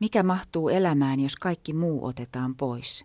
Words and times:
Mikä 0.00 0.22
mahtuu 0.22 0.68
elämään, 0.68 1.20
jos 1.20 1.36
kaikki 1.36 1.72
muu 1.72 2.06
otetaan 2.06 2.54
pois? 2.54 3.04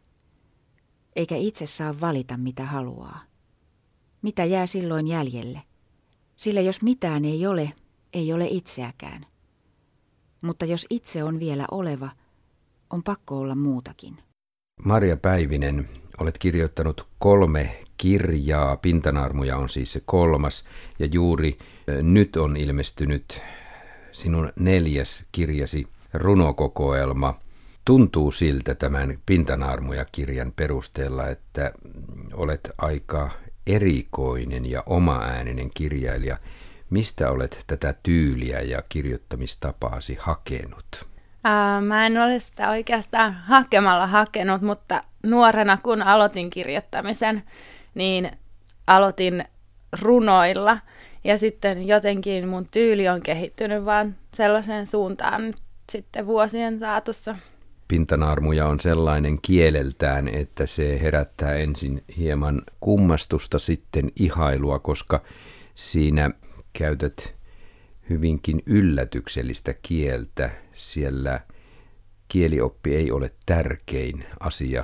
Eikä 1.16 1.36
itse 1.36 1.66
saa 1.66 2.02
valita, 2.02 2.38
mitä 2.38 2.66
haluaa. 2.66 3.20
Mitä 4.22 4.46
jää 4.46 4.66
silloin 4.66 5.08
jäljelle? 5.08 5.62
Sillä 6.36 6.62
jos 6.62 6.82
mitään 6.82 7.26
ei 7.26 7.48
ole, 7.48 7.72
ei 8.14 8.34
ole 8.34 8.48
itseäkään. 8.50 9.26
Mutta 10.42 10.66
jos 10.66 10.88
itse 10.90 11.24
on 11.24 11.40
vielä 11.40 11.66
oleva, 11.72 12.10
on 12.90 13.04
pakko 13.04 13.40
olla 13.40 13.56
muutakin. 13.56 14.18
Maria 14.86 15.18
Päivinen, 15.18 15.90
olet 16.20 16.38
kirjoittanut 16.38 17.08
kolme 17.20 17.84
kirjaa. 17.98 18.78
Pintanarmuja 18.78 19.58
on 19.58 19.70
siis 19.70 19.94
se 19.94 20.02
kolmas. 20.06 20.64
Ja 21.00 21.06
juuri 21.06 21.58
nyt 22.02 22.36
on 22.36 22.58
ilmestynyt 22.58 23.42
sinun 24.12 24.54
neljäs 24.60 25.26
kirjasi 25.32 25.88
runokokoelma. 26.14 27.40
Tuntuu 27.86 28.32
siltä 28.32 28.76
tämän 28.76 29.18
Pintanarmuja-kirjan 29.26 30.54
perusteella, 30.56 31.28
että 31.28 31.72
olet 32.34 32.72
aika 32.78 33.30
erikoinen 33.68 34.66
ja 34.66 34.84
oma-ääninen 34.86 35.70
kirjailija. 35.74 36.38
Mistä 36.90 37.32
olet 37.32 37.64
tätä 37.68 37.96
tyyliä 38.04 38.62
ja 38.62 38.84
kirjoittamistapaasi 38.90 40.18
hakenut? 40.20 41.10
Ää, 41.44 41.82
mä 41.82 42.06
en 42.06 42.18
ole 42.18 42.40
sitä 42.40 42.70
oikeastaan 42.70 43.34
hakemalla 43.34 44.08
hakenut, 44.08 44.62
mutta 44.62 45.04
nuorena 45.24 45.78
kun 45.84 46.02
aloitin 46.02 46.50
kirjoittamisen, 46.50 47.44
niin 47.96 48.32
aloitin 48.88 49.46
runoilla 50.02 50.78
ja 51.24 51.38
sitten 51.38 51.88
jotenkin 51.88 52.48
mun 52.48 52.68
tyyli 52.72 53.10
on 53.10 53.22
kehittynyt 53.22 53.86
vaan 53.86 54.16
sellaiseen 54.34 54.86
suuntaan 54.86 55.54
sitten 55.90 56.28
vuosien 56.28 56.80
saatossa. 56.80 57.36
Pintanarmuja 57.88 58.68
on 58.68 58.80
sellainen 58.80 59.40
kieleltään, 59.42 60.28
että 60.28 60.66
se 60.66 61.00
herättää 61.02 61.54
ensin 61.54 62.04
hieman 62.18 62.62
kummastusta, 62.80 63.60
sitten 63.60 64.12
ihailua, 64.16 64.80
koska 64.80 65.24
siinä 65.76 66.32
käytät 66.74 67.36
hyvinkin 68.10 68.62
yllätyksellistä 68.66 69.74
kieltä. 69.82 70.50
Siellä 70.74 71.40
kielioppi 72.28 72.96
ei 72.96 73.12
ole 73.12 73.32
tärkein 73.46 74.26
asia, 74.40 74.84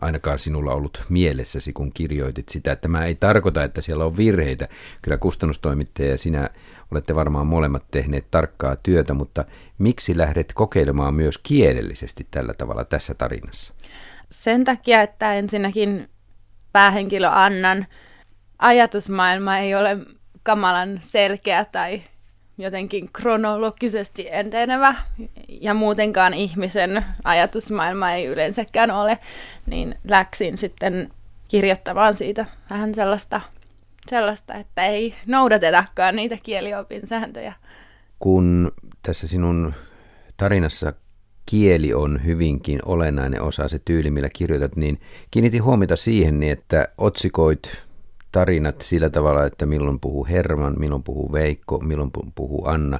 ainakaan 0.00 0.38
sinulla 0.38 0.74
ollut 0.74 1.04
mielessäsi, 1.08 1.72
kun 1.72 1.92
kirjoitit 1.92 2.48
sitä. 2.48 2.76
Tämä 2.76 3.04
ei 3.04 3.14
tarkoita, 3.14 3.64
että 3.64 3.80
siellä 3.80 4.04
on 4.04 4.16
virheitä. 4.16 4.68
Kyllä 5.02 5.18
kustannustoimittaja 5.18 6.10
ja 6.10 6.18
sinä 6.18 6.50
olette 6.90 7.14
varmaan 7.14 7.46
molemmat 7.46 7.84
tehneet 7.90 8.30
tarkkaa 8.30 8.76
työtä, 8.76 9.14
mutta 9.14 9.44
miksi 9.78 10.16
lähdet 10.16 10.52
kokeilemaan 10.54 11.14
myös 11.14 11.38
kielellisesti 11.38 12.26
tällä 12.30 12.54
tavalla 12.54 12.84
tässä 12.84 13.14
tarinassa? 13.14 13.74
Sen 14.30 14.64
takia, 14.64 15.02
että 15.02 15.34
ensinnäkin 15.34 16.08
päähenkilö 16.72 17.28
Annan 17.28 17.86
ajatusmaailma 18.58 19.58
ei 19.58 19.74
ole 19.74 19.98
kamalan 20.42 20.98
selkeä 21.02 21.64
tai 21.64 22.02
jotenkin 22.58 23.10
kronologisesti 23.12 24.28
entenevä 24.30 24.94
ja 25.48 25.74
muutenkaan 25.74 26.34
ihmisen 26.34 27.04
ajatusmaailma 27.24 28.12
ei 28.12 28.26
yleensäkään 28.26 28.90
ole, 28.90 29.18
niin 29.66 29.94
läksin 30.10 30.58
sitten 30.58 31.10
kirjoittamaan 31.48 32.14
siitä 32.14 32.46
vähän 32.70 32.94
sellaista, 32.94 33.40
sellaista 34.08 34.54
että 34.54 34.86
ei 34.86 35.14
noudatetakaan 35.26 36.16
niitä 36.16 36.38
kieliopin 36.42 37.06
sääntöjä. 37.06 37.52
Kun 38.18 38.72
tässä 39.02 39.28
sinun 39.28 39.74
tarinassa 40.36 40.92
kieli 41.46 41.94
on 41.94 42.20
hyvinkin 42.24 42.80
olennainen 42.84 43.42
osa, 43.42 43.68
se 43.68 43.78
tyyli, 43.84 44.10
millä 44.10 44.28
kirjoitat, 44.34 44.76
niin 44.76 45.00
kiinnitin 45.30 45.64
huomiota 45.64 45.96
siihen, 45.96 46.42
että 46.42 46.88
otsikoit 46.98 47.87
tarinat 48.38 48.80
sillä 48.80 49.10
tavalla, 49.10 49.44
että 49.44 49.66
milloin 49.66 50.00
puhuu 50.00 50.26
Herman, 50.26 50.74
milloin 50.78 51.02
puhuu 51.02 51.32
Veikko, 51.32 51.78
milloin 51.78 52.10
puhuu 52.34 52.66
Anna. 52.66 52.98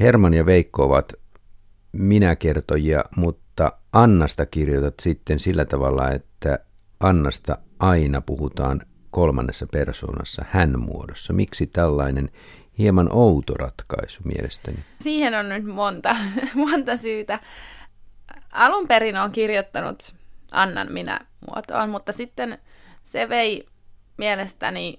Herman 0.00 0.34
ja 0.34 0.46
Veikko 0.46 0.84
ovat 0.84 1.12
minäkertojia, 1.92 3.04
mutta 3.16 3.72
Annasta 3.92 4.46
kirjoitat 4.46 4.94
sitten 5.02 5.38
sillä 5.38 5.64
tavalla, 5.64 6.10
että 6.10 6.58
Annasta 7.00 7.58
aina 7.78 8.20
puhutaan 8.20 8.82
kolmannessa 9.10 9.66
persoonassa 9.66 10.44
hän 10.50 10.80
muodossa. 10.80 11.32
Miksi 11.32 11.66
tällainen 11.66 12.30
hieman 12.78 13.08
outo 13.12 13.54
ratkaisu 13.54 14.22
mielestäni? 14.24 14.78
Siihen 15.00 15.34
on 15.34 15.48
nyt 15.48 15.64
monta, 15.64 16.16
monta 16.66 16.96
syytä. 16.96 17.40
Alun 18.52 18.88
perin 18.88 19.16
on 19.16 19.32
kirjoittanut 19.32 20.14
Annan 20.52 20.92
minä 20.92 21.20
muotoon, 21.50 21.90
mutta 21.90 22.12
sitten 22.12 22.58
se 23.02 23.28
vei 23.28 23.66
mielestäni 24.16 24.98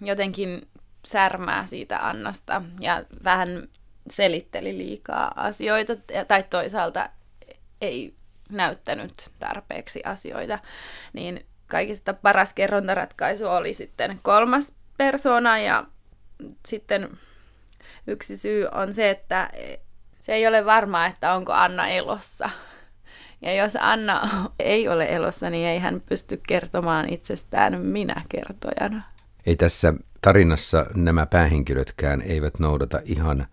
jotenkin 0.00 0.68
särmää 1.04 1.66
siitä 1.66 2.08
Annasta 2.08 2.62
ja 2.80 3.04
vähän 3.24 3.68
selitteli 4.10 4.78
liikaa 4.78 5.32
asioita 5.36 5.92
tai 6.28 6.42
toisaalta 6.42 7.08
ei 7.80 8.14
näyttänyt 8.50 9.12
tarpeeksi 9.38 10.02
asioita, 10.04 10.58
niin 11.12 11.46
kaikista 11.66 12.14
paras 12.14 12.52
kerrontaratkaisu 12.52 13.46
oli 13.46 13.74
sitten 13.74 14.20
kolmas 14.22 14.74
persona 14.96 15.58
ja 15.58 15.84
sitten 16.66 17.18
yksi 18.06 18.36
syy 18.36 18.66
on 18.72 18.94
se, 18.94 19.10
että 19.10 19.50
se 20.20 20.34
ei 20.34 20.46
ole 20.46 20.64
varmaa, 20.64 21.06
että 21.06 21.34
onko 21.34 21.52
Anna 21.52 21.88
elossa. 21.88 22.50
Ja 23.44 23.54
jos 23.54 23.76
Anna 23.80 24.28
ei 24.58 24.88
ole 24.88 25.06
elossa, 25.10 25.50
niin 25.50 25.66
ei 25.66 25.78
hän 25.78 26.02
pysty 26.08 26.40
kertomaan 26.48 27.08
itsestään 27.08 27.80
minä 27.80 28.22
kertojana. 28.28 29.02
Ei 29.46 29.56
tässä 29.56 29.94
tarinassa 30.20 30.86
nämä 30.94 31.26
päähenkilötkään 31.26 32.22
eivät 32.22 32.58
noudata 32.58 33.00
ihan 33.04 33.46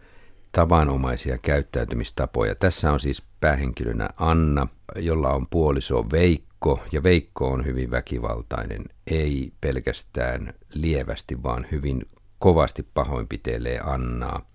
tavanomaisia 0.51 1.37
käyttäytymistapoja. 1.37 2.55
Tässä 2.55 2.91
on 2.91 2.99
siis 2.99 3.23
päähenkilönä 3.41 4.09
Anna, 4.17 4.67
jolla 4.95 5.29
on 5.29 5.47
puoliso 5.47 6.05
Veikko, 6.11 6.83
ja 6.91 7.03
Veikko 7.03 7.47
on 7.47 7.65
hyvin 7.65 7.91
väkivaltainen, 7.91 8.85
ei 9.07 9.53
pelkästään 9.61 10.53
lievästi, 10.73 11.43
vaan 11.43 11.67
hyvin 11.71 12.05
kovasti 12.39 12.87
pahoinpitelee 12.93 13.79
Annaa. 13.83 14.50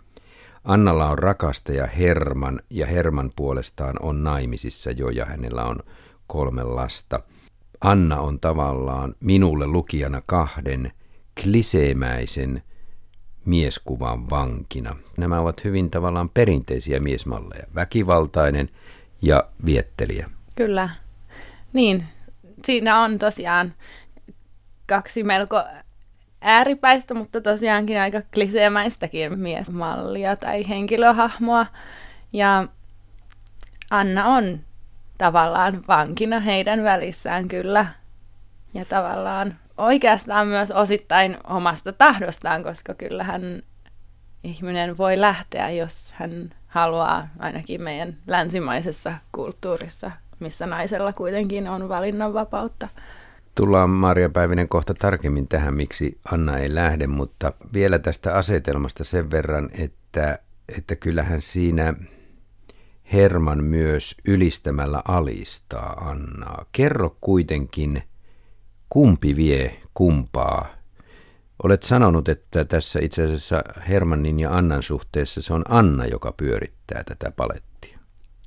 Annalla 0.66 1.09
on 1.10 1.19
rakastaja 1.19 1.87
Herman 1.87 2.60
ja 2.71 2.87
Herman 2.87 3.32
puolestaan 3.37 3.94
on 4.00 4.25
naimisissa 4.25 4.91
jo 4.91 5.09
ja 5.09 5.25
hänellä 5.25 5.65
on 5.65 5.81
kolme 6.27 6.62
lasta. 6.65 7.21
Anna 7.81 8.21
on 8.21 8.41
tavallaan 8.41 9.15
minulle 9.21 9.66
lukijana 9.66 10.22
kahden 10.27 10.93
kliseemäisen 11.43 12.62
mieskuvan 13.44 14.31
vankina. 14.31 14.97
Nämä 15.16 15.41
ovat 15.41 15.65
hyvin 15.65 15.91
tavallaan 15.91 16.28
perinteisiä 16.28 17.00
miesmalleja. 17.00 17.66
Väkivaltainen 17.75 18.69
ja 19.22 19.44
viettelijä. 19.66 20.31
Kyllä. 20.54 20.88
Niin, 21.72 22.04
siinä 22.65 23.00
on 23.00 23.19
tosiaan 23.19 23.75
kaksi 24.87 25.25
melko 25.25 25.62
ääripäistä, 26.47 27.15
mutta 27.15 27.41
tosiaankin 27.41 28.01
aika 28.01 28.23
kliseemäistäkin 28.34 29.39
miesmallia 29.39 30.37
tai 30.37 30.69
henkilöhahmoa. 30.69 31.67
Ja 32.33 32.69
Anna 33.91 34.27
on 34.27 34.61
tavallaan 35.19 35.84
vankina 35.89 36.41
heidän 36.41 36.84
välissään 36.84 37.49
kyllä. 37.49 37.87
Ja 38.75 38.84
tavallaan 38.84 39.59
oikeastaan 39.77 40.47
myös 40.47 40.71
osittain 40.71 41.37
omasta 41.45 41.93
tahdostaan, 41.93 42.63
koska 42.63 42.95
kyllähän 42.95 43.63
ihminen 44.45 44.99
voi 44.99 45.21
lähteä, 45.21 45.71
jos 45.71 46.13
hän 46.13 46.51
haluaa 46.67 47.28
ainakin 47.39 47.83
meidän 47.83 48.17
länsimaisessa 48.27 49.13
kulttuurissa, 49.33 50.10
missä 50.41 50.66
naisella 50.66 51.13
kuitenkin 51.13 51.69
on 51.69 51.89
valinnanvapautta. 51.89 52.89
Tullaan 53.57 53.91
Maria 53.91 54.31
Päivinen 54.31 54.69
kohta 54.69 54.95
tarkemmin 54.95 55.49
tähän, 55.49 55.75
miksi 55.75 56.21
Anna 56.33 56.59
ei 56.59 56.75
lähde, 56.75 57.07
mutta 57.07 57.53
vielä 57.73 57.99
tästä 57.99 58.35
asetelmasta 58.35 59.05
sen 59.05 59.31
verran, 59.31 59.71
että, 59.73 60.39
että 60.77 60.97
kyllähän 60.97 61.43
siinä 61.43 61.95
Herman 63.13 63.65
myös 63.65 64.15
ylistämällä 64.29 65.03
alistaa 65.09 65.93
Annaa. 65.93 66.65
Kerro 66.73 67.17
kuitenkin, 67.21 68.03
kumpi 68.89 69.37
vie 69.37 69.81
kumpaa. 69.95 70.69
Olet 71.63 71.83
sanonut, 71.83 72.29
että 72.29 72.65
tässä 72.65 72.99
itse 73.03 73.25
asiassa 73.25 73.63
Hermannin 73.89 74.41
ja 74.41 74.57
Annan 74.57 74.83
suhteessa 74.83 75.43
se 75.43 75.55
on 75.55 75.65
Anna, 75.69 76.07
joka 76.07 76.33
pyörittää 76.33 77.05
tätä 77.05 77.33
palettia. 77.37 77.99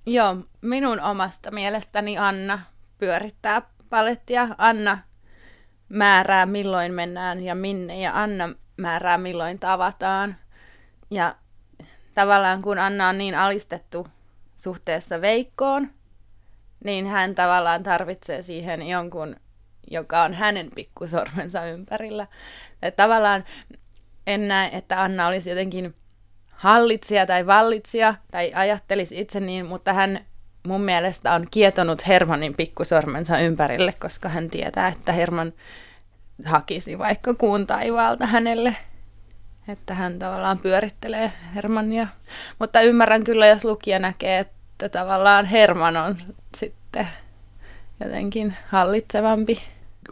Joo, 0.06 0.38
minun 0.62 1.00
omasta 1.00 1.52
mielestäni 1.52 2.18
Anna 2.18 2.60
pyörittää 2.98 3.62
palettia. 3.89 4.47
Anna 4.57 4.97
määrää, 5.89 6.45
milloin 6.45 6.94
mennään 6.94 7.44
ja 7.44 7.56
minne, 7.56 8.00
ja 8.00 8.21
Anna 8.21 8.50
määrää, 8.77 9.18
milloin 9.18 9.59
tavataan. 9.59 10.36
Ja 11.12 11.36
tavallaan 12.13 12.62
kun 12.62 12.80
Anna 12.80 13.09
on 13.09 13.18
niin 13.18 13.36
alistettu 13.36 14.07
suhteessa 14.57 15.21
Veikkoon, 15.21 15.89
niin 16.83 17.07
hän 17.07 17.36
tavallaan 17.36 17.83
tarvitsee 17.83 18.41
siihen 18.41 18.88
jonkun, 18.88 19.36
joka 19.91 20.24
on 20.24 20.33
hänen 20.33 20.69
pikkusormensa 20.75 21.65
ympärillä. 21.65 22.27
että 22.81 23.03
tavallaan 23.03 23.44
en 24.27 24.47
näe, 24.47 24.69
että 24.77 25.03
Anna 25.03 25.27
olisi 25.27 25.50
jotenkin 25.50 25.95
hallitsija 26.51 27.25
tai 27.25 27.45
vallitsija 27.45 28.15
tai 28.31 28.51
ajattelisi 28.56 29.19
itse 29.19 29.39
niin, 29.39 29.65
mutta 29.65 29.94
hän 29.94 30.25
mun 30.68 30.82
mielestä 30.82 31.34
on 31.34 31.48
kietonut 31.52 32.08
Hermanin 32.08 32.54
pikkusormensa 32.54 33.40
ympärille, 33.40 33.94
koska 34.00 34.30
hän 34.30 34.50
tietää, 34.50 34.88
että 34.88 35.14
Herman 35.14 35.54
hakisi 36.46 36.98
vaikka 36.98 37.34
kuun 37.34 37.68
taivaalta 37.68 38.26
hänelle. 38.26 38.76
Että 39.68 39.94
hän 39.94 40.20
tavallaan 40.20 40.58
pyörittelee 40.58 41.32
Hermania. 41.56 42.08
Mutta 42.60 42.82
ymmärrän 42.82 43.24
kyllä, 43.24 43.48
jos 43.48 43.66
lukija 43.66 44.00
näkee, 44.00 44.40
että 44.40 44.90
tavallaan 44.90 45.46
Herman 45.46 45.98
on 45.98 46.18
sitten 46.58 47.08
jotenkin 48.00 48.56
hallitsevampi. 48.68 49.62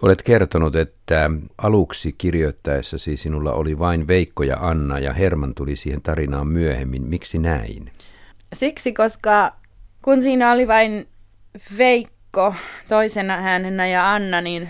Olet 0.02 0.22
kertonut, 0.22 0.76
että 0.76 1.32
aluksi 1.58 2.16
kirjoittaessasi 2.18 3.18
sinulla 3.18 3.52
oli 3.54 3.80
vain 3.80 4.08
Veikko 4.08 4.44
ja 4.44 4.58
Anna 4.60 5.00
ja 5.00 5.14
Herman 5.14 5.56
tuli 5.56 5.76
siihen 5.76 6.02
tarinaan 6.02 6.48
myöhemmin. 6.48 7.04
Miksi 7.04 7.40
näin? 7.40 7.92
Siksi, 8.54 8.94
koska 8.94 9.54
kun 10.07 10.21
siinä 10.21 10.51
oli 10.51 10.68
vain 10.68 11.07
Veikko 11.77 12.56
toisena 12.88 13.33
äänenä 13.33 13.88
ja 13.88 14.13
Anna, 14.13 14.42
niin 14.42 14.69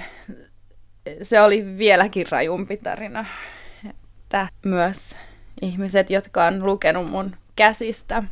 se 1.21 1.41
oli 1.41 1.77
vieläkin 1.77 2.25
rajumpi 2.31 2.77
tarina. 2.77 3.25
Että 3.89 4.47
myös 4.65 5.15
ihmiset, 5.61 6.09
jotka 6.09 6.45
on 6.45 6.65
lukenut 6.65 7.09
mun 7.09 7.35
käsistä, 7.55 8.23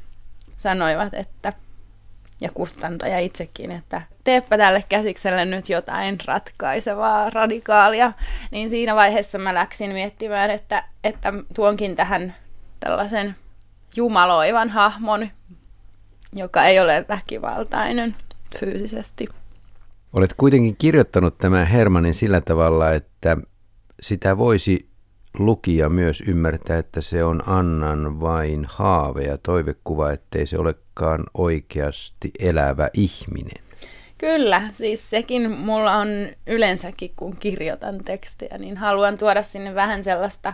sanoivat, 0.58 1.14
että 1.14 1.54
ja 2.42 2.50
kustantaja 2.54 3.20
itsekin, 3.20 3.72
että 3.72 4.02
teepä 4.24 4.58
tälle 4.58 4.84
käsikselle 4.90 5.46
nyt 5.46 5.70
jotain 5.70 6.18
ratkaisevaa, 6.26 7.30
radikaalia, 7.30 8.12
niin 8.52 8.70
siinä 8.70 8.96
vaiheessa 8.96 9.38
mä 9.38 9.54
läksin 9.54 9.92
miettimään, 9.92 10.52
että, 10.52 10.84
että 11.04 11.34
tuonkin 11.56 11.96
tähän 11.96 12.36
tällaisen 12.80 13.36
jumaloivan 13.96 14.70
hahmon, 14.70 15.30
joka 16.36 16.66
ei 16.66 16.80
ole 16.80 17.06
väkivaltainen 17.10 18.16
fyysisesti. 18.60 19.28
Olet 20.14 20.34
kuitenkin 20.34 20.76
kirjoittanut 20.78 21.38
tämän 21.38 21.68
Hermanin 21.68 22.14
sillä 22.14 22.42
tavalla, 22.42 22.92
että 22.92 23.38
sitä 24.02 24.38
voisi 24.38 24.90
lukija 25.40 25.90
myös 25.90 26.24
ymmärtää, 26.28 26.78
että 26.78 27.02
se 27.02 27.24
on 27.24 27.50
Annan 27.50 28.22
vain 28.22 28.66
haave 28.70 29.24
ja 29.24 29.38
toivekuva, 29.38 30.12
ettei 30.12 30.48
se 30.48 30.58
olekaan 30.58 31.24
oikeasti 31.34 32.32
elävä 32.40 32.90
ihminen. 32.94 33.66
Kyllä, 34.18 34.62
siis 34.74 35.10
sekin 35.10 35.52
mulla 35.52 35.96
on 35.96 36.08
yleensäkin, 36.48 37.14
kun 37.16 37.38
kirjoitan 37.38 38.04
tekstejä, 38.04 38.58
niin 38.58 38.78
haluan 38.78 39.18
tuoda 39.18 39.44
sinne 39.44 39.76
vähän 39.76 40.04
sellaista 40.04 40.54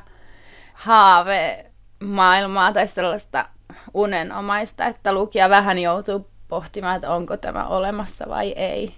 haavemaailmaa 0.74 2.74
tai 2.74 2.88
sellaista 2.88 3.46
unenomaista, 3.94 4.86
että 4.86 5.14
lukija 5.14 5.50
vähän 5.50 5.78
joutuu 5.78 6.28
pohtimaan, 6.48 6.96
että 6.96 7.14
onko 7.14 7.38
tämä 7.38 7.68
olemassa 7.68 8.26
vai 8.30 8.52
ei. 8.52 8.96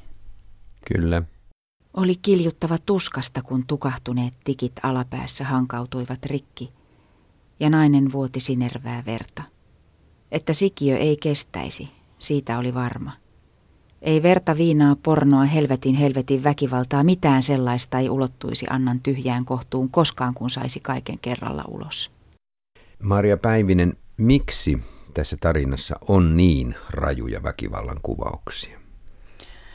Kyllä. 0.94 1.22
Oli 1.94 2.16
kiljuttava 2.22 2.78
tuskasta, 2.86 3.42
kun 3.42 3.68
tukahtuneet 3.68 4.34
tikit 4.44 4.74
alapäässä 4.84 5.44
hankautuivat 5.44 6.26
rikki, 6.26 6.70
ja 7.60 7.70
nainen 7.70 8.12
vuoti 8.12 8.40
sinervää 8.40 9.04
verta. 9.06 9.44
Että 10.32 10.54
sikiö 10.54 10.98
ei 10.98 11.18
kestäisi, 11.18 11.90
siitä 12.20 12.58
oli 12.58 12.74
varma. 12.74 13.12
Ei 14.02 14.24
verta, 14.24 14.58
viinaa, 14.58 14.96
pornoa, 15.04 15.44
helvetin, 15.44 15.96
helvetin 15.96 16.44
väkivaltaa, 16.44 17.04
mitään 17.04 17.44
sellaista 17.44 18.00
ei 18.00 18.10
ulottuisi 18.10 18.66
Annan 18.70 19.00
tyhjään 19.00 19.46
kohtuun 19.46 19.90
koskaan, 19.90 20.34
kun 20.34 20.50
saisi 20.50 20.80
kaiken 20.80 21.20
kerralla 21.20 21.64
ulos. 21.68 22.12
Maria 23.04 23.38
Päivinen, 23.38 23.94
miksi 24.18 24.84
tässä 25.14 25.38
tarinassa 25.40 25.96
on 26.08 26.38
niin 26.38 26.76
rajuja 26.90 27.44
väkivallan 27.44 28.00
kuvauksia? 28.04 28.80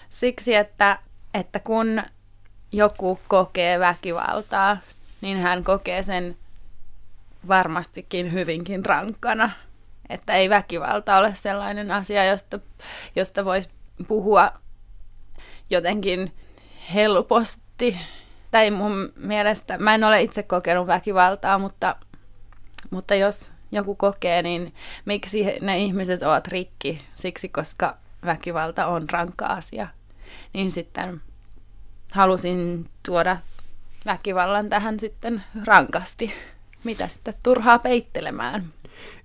Siksi, 0.09 0.55
että 0.55 0.99
että 1.35 1.61
kun 1.61 2.03
joku 2.73 3.21
kokee 3.29 3.81
väkivaltaa, 3.81 4.77
niin 5.21 5.43
hän 5.43 5.65
kokee 5.65 6.03
sen 6.03 6.37
varmastikin 7.49 8.33
hyvinkin 8.33 8.85
rankkana. 8.85 9.51
Että 10.09 10.33
ei 10.33 10.51
väkivalta 10.51 11.17
ole 11.17 11.35
sellainen 11.35 11.91
asia, 11.91 12.25
josta, 12.25 12.59
josta 13.17 13.45
voisi 13.45 13.69
puhua 14.09 14.53
jotenkin 15.71 16.35
helposti. 16.95 17.99
Tai 18.51 18.71
mun 18.71 19.13
mielestä, 19.17 19.79
mä 19.79 19.95
en 19.95 20.05
ole 20.05 20.23
itse 20.23 20.43
kokenut 20.43 20.87
väkivaltaa, 20.87 21.59
mutta, 21.59 21.97
mutta 22.91 23.15
jos 23.15 23.51
joku 23.73 23.95
kokee, 23.95 24.43
niin 24.43 24.75
miksi 25.05 25.45
ne 25.61 25.79
ihmiset 25.79 26.23
ovat 26.23 26.49
rikki? 26.49 27.03
Siksi, 27.15 27.49
koska 27.49 27.97
väkivalta 28.25 28.87
on 28.87 29.11
rankka 29.11 29.47
asia 29.47 29.89
niin 30.55 30.73
sitten 30.73 31.21
halusin 32.13 32.87
tuoda 33.07 33.37
väkivallan 34.07 34.69
tähän 34.69 35.01
sitten 35.01 35.43
rankasti. 35.65 36.33
Mitä 36.85 37.09
sitten 37.09 37.35
turhaa 37.43 37.79
peittelemään? 37.79 38.65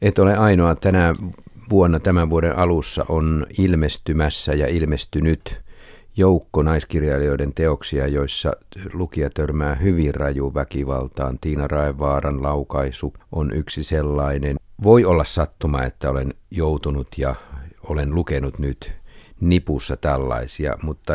Et 0.01 0.19
ole 0.19 0.38
ainoa. 0.38 0.75
Tänä 0.75 1.16
vuonna, 1.69 2.00
tämän 2.00 2.30
vuoden 2.30 2.57
alussa 2.57 3.06
on 3.10 3.45
ilmestymässä 3.57 4.54
ja 4.54 4.68
ilmestynyt 4.68 5.62
joukko 6.18 6.63
naiskirjailijoiden 6.63 7.54
teoksia, 7.54 8.07
joissa 8.07 8.54
lukija 8.94 9.30
törmää 9.30 9.75
hyvin 9.75 10.15
raju 10.15 10.54
väkivaltaan. 10.54 11.39
Tiina 11.42 11.68
Raevaaran 11.68 12.44
laukaisu 12.44 13.13
on 13.31 13.54
yksi 13.54 13.83
sellainen. 13.83 14.57
Voi 14.83 15.06
olla 15.06 15.24
sattuma, 15.24 15.83
että 15.83 16.10
olen 16.10 16.33
joutunut 16.51 17.07
ja 17.18 17.36
olen 17.83 18.15
lukenut 18.15 18.60
nyt 18.60 18.94
nipussa 19.42 19.98
tällaisia, 19.98 20.77
mutta 20.83 21.13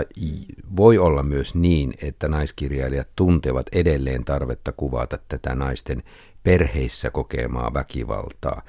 voi 0.76 0.98
olla 0.98 1.22
myös 1.22 1.54
niin, 1.54 1.94
että 2.02 2.28
naiskirjailijat 2.28 3.08
tuntevat 3.16 3.66
edelleen 3.72 4.24
tarvetta 4.24 4.72
kuvata 4.72 5.18
tätä 5.28 5.54
naisten 5.54 6.02
perheissä 6.42 7.10
kokemaa 7.10 7.74
väkivaltaa. 7.74 8.62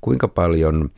Kuinka 0.00 0.28
paljon, 0.28 0.90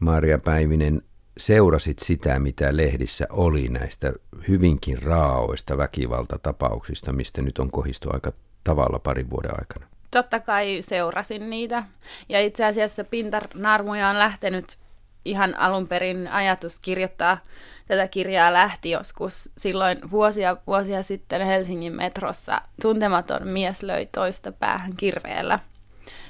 Maria 0.00 0.38
Päivinen, 0.38 1.02
seurasit 1.38 1.98
sitä, 1.98 2.38
mitä 2.38 2.76
lehdissä 2.76 3.26
oli 3.30 3.68
näistä 3.68 4.12
hyvinkin 4.48 5.02
raaoista 5.02 5.78
väkivaltatapauksista, 5.78 7.12
mistä 7.12 7.42
nyt 7.42 7.58
on 7.58 7.70
kohistu 7.70 8.08
aika 8.12 8.32
tavalla 8.64 8.98
parin 8.98 9.30
vuoden 9.30 9.60
aikana? 9.60 9.86
Totta 10.10 10.40
kai 10.40 10.78
seurasin 10.80 11.50
niitä. 11.50 11.84
Ja 12.28 12.40
itse 12.40 12.64
asiassa 12.64 13.04
pintarnarmuja 13.04 14.08
on 14.08 14.18
lähtenyt 14.18 14.78
ihan 15.24 15.58
alun 15.58 15.88
perin 15.88 16.28
ajatus 16.28 16.80
kirjoittaa 16.80 17.38
tätä 17.86 18.08
kirjaa 18.08 18.52
lähti 18.52 18.90
joskus 18.90 19.50
silloin 19.58 20.10
vuosia 20.10 20.56
vuosia 20.66 21.02
sitten 21.02 21.46
Helsingin 21.46 21.96
metrossa. 21.96 22.62
Tuntematon 22.82 23.48
mies 23.48 23.82
löi 23.82 24.06
toista 24.06 24.52
päähän 24.52 24.96
kirveellä. 24.96 25.58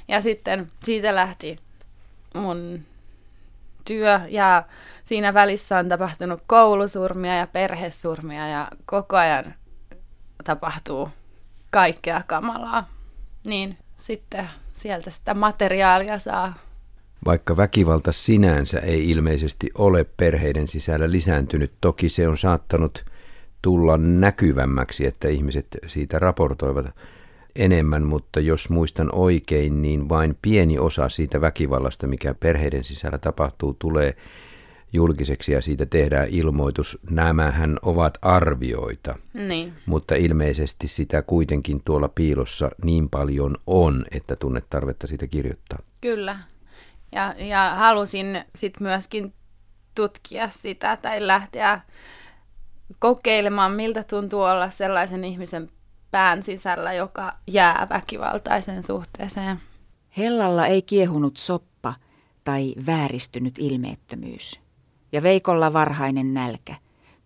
Ja 0.08 0.20
sitten 0.20 0.72
siitä 0.84 1.14
lähti 1.14 1.58
mun 2.34 2.84
työ 3.84 4.20
ja 4.28 4.64
siinä 5.08 5.34
välissä 5.34 5.78
on 5.78 5.88
tapahtunut 5.88 6.40
koulusurmia 6.46 7.36
ja 7.36 7.46
perhesurmia 7.46 8.48
ja 8.48 8.68
koko 8.86 9.16
ajan 9.16 9.54
tapahtuu 10.44 11.08
kaikkea 11.70 12.22
kamalaa. 12.26 12.88
Niin 13.46 13.78
sitten 13.96 14.48
sieltä 14.74 15.10
sitä 15.10 15.34
materiaalia 15.34 16.18
saa 16.18 16.54
vaikka 17.24 17.56
väkivalta 17.56 18.12
sinänsä 18.12 18.78
ei 18.78 19.10
ilmeisesti 19.10 19.70
ole 19.78 20.06
perheiden 20.16 20.68
sisällä 20.68 21.10
lisääntynyt, 21.10 21.72
toki 21.80 22.08
se 22.08 22.28
on 22.28 22.38
saattanut 22.38 23.04
tulla 23.62 23.96
näkyvämmäksi, 23.96 25.06
että 25.06 25.28
ihmiset 25.28 25.66
siitä 25.86 26.18
raportoivat 26.18 26.86
enemmän, 27.56 28.02
mutta 28.02 28.40
jos 28.40 28.70
muistan 28.70 29.08
oikein, 29.12 29.82
niin 29.82 30.08
vain 30.08 30.38
pieni 30.42 30.78
osa 30.78 31.08
siitä 31.08 31.40
väkivallasta, 31.40 32.06
mikä 32.06 32.34
perheiden 32.34 32.84
sisällä 32.84 33.18
tapahtuu, 33.18 33.76
tulee 33.78 34.16
julkiseksi 34.92 35.52
ja 35.52 35.62
siitä 35.62 35.86
tehdään 35.86 36.28
ilmoitus. 36.28 36.98
Nämähän 37.10 37.78
ovat 37.82 38.18
arvioita, 38.22 39.14
niin. 39.34 39.72
mutta 39.86 40.14
ilmeisesti 40.14 40.88
sitä 40.88 41.22
kuitenkin 41.22 41.82
tuolla 41.84 42.08
piilossa 42.08 42.70
niin 42.84 43.08
paljon 43.08 43.56
on, 43.66 44.04
että 44.10 44.36
tunnet 44.36 44.64
tarvetta 44.70 45.06
siitä 45.06 45.26
kirjoittaa. 45.26 45.78
Kyllä, 46.00 46.38
ja, 47.12 47.34
ja 47.38 47.74
halusin 47.74 48.44
sitten 48.54 48.82
myöskin 48.82 49.32
tutkia 49.94 50.48
sitä 50.48 50.98
tai 51.02 51.26
lähteä 51.26 51.80
kokeilemaan, 52.98 53.72
miltä 53.72 54.04
tuntuu 54.04 54.42
olla 54.42 54.70
sellaisen 54.70 55.24
ihmisen 55.24 55.70
pään 56.10 56.42
sisällä, 56.42 56.92
joka 56.92 57.34
jää 57.46 57.86
väkivaltaiseen 57.90 58.82
suhteeseen. 58.82 59.60
Hellalla 60.16 60.66
ei 60.66 60.82
kiehunut 60.82 61.36
soppa 61.36 61.94
tai 62.44 62.74
vääristynyt 62.86 63.54
ilmeettömyys. 63.58 64.60
Ja 65.12 65.22
Veikolla 65.22 65.72
varhainen 65.72 66.34
nälkä. 66.34 66.74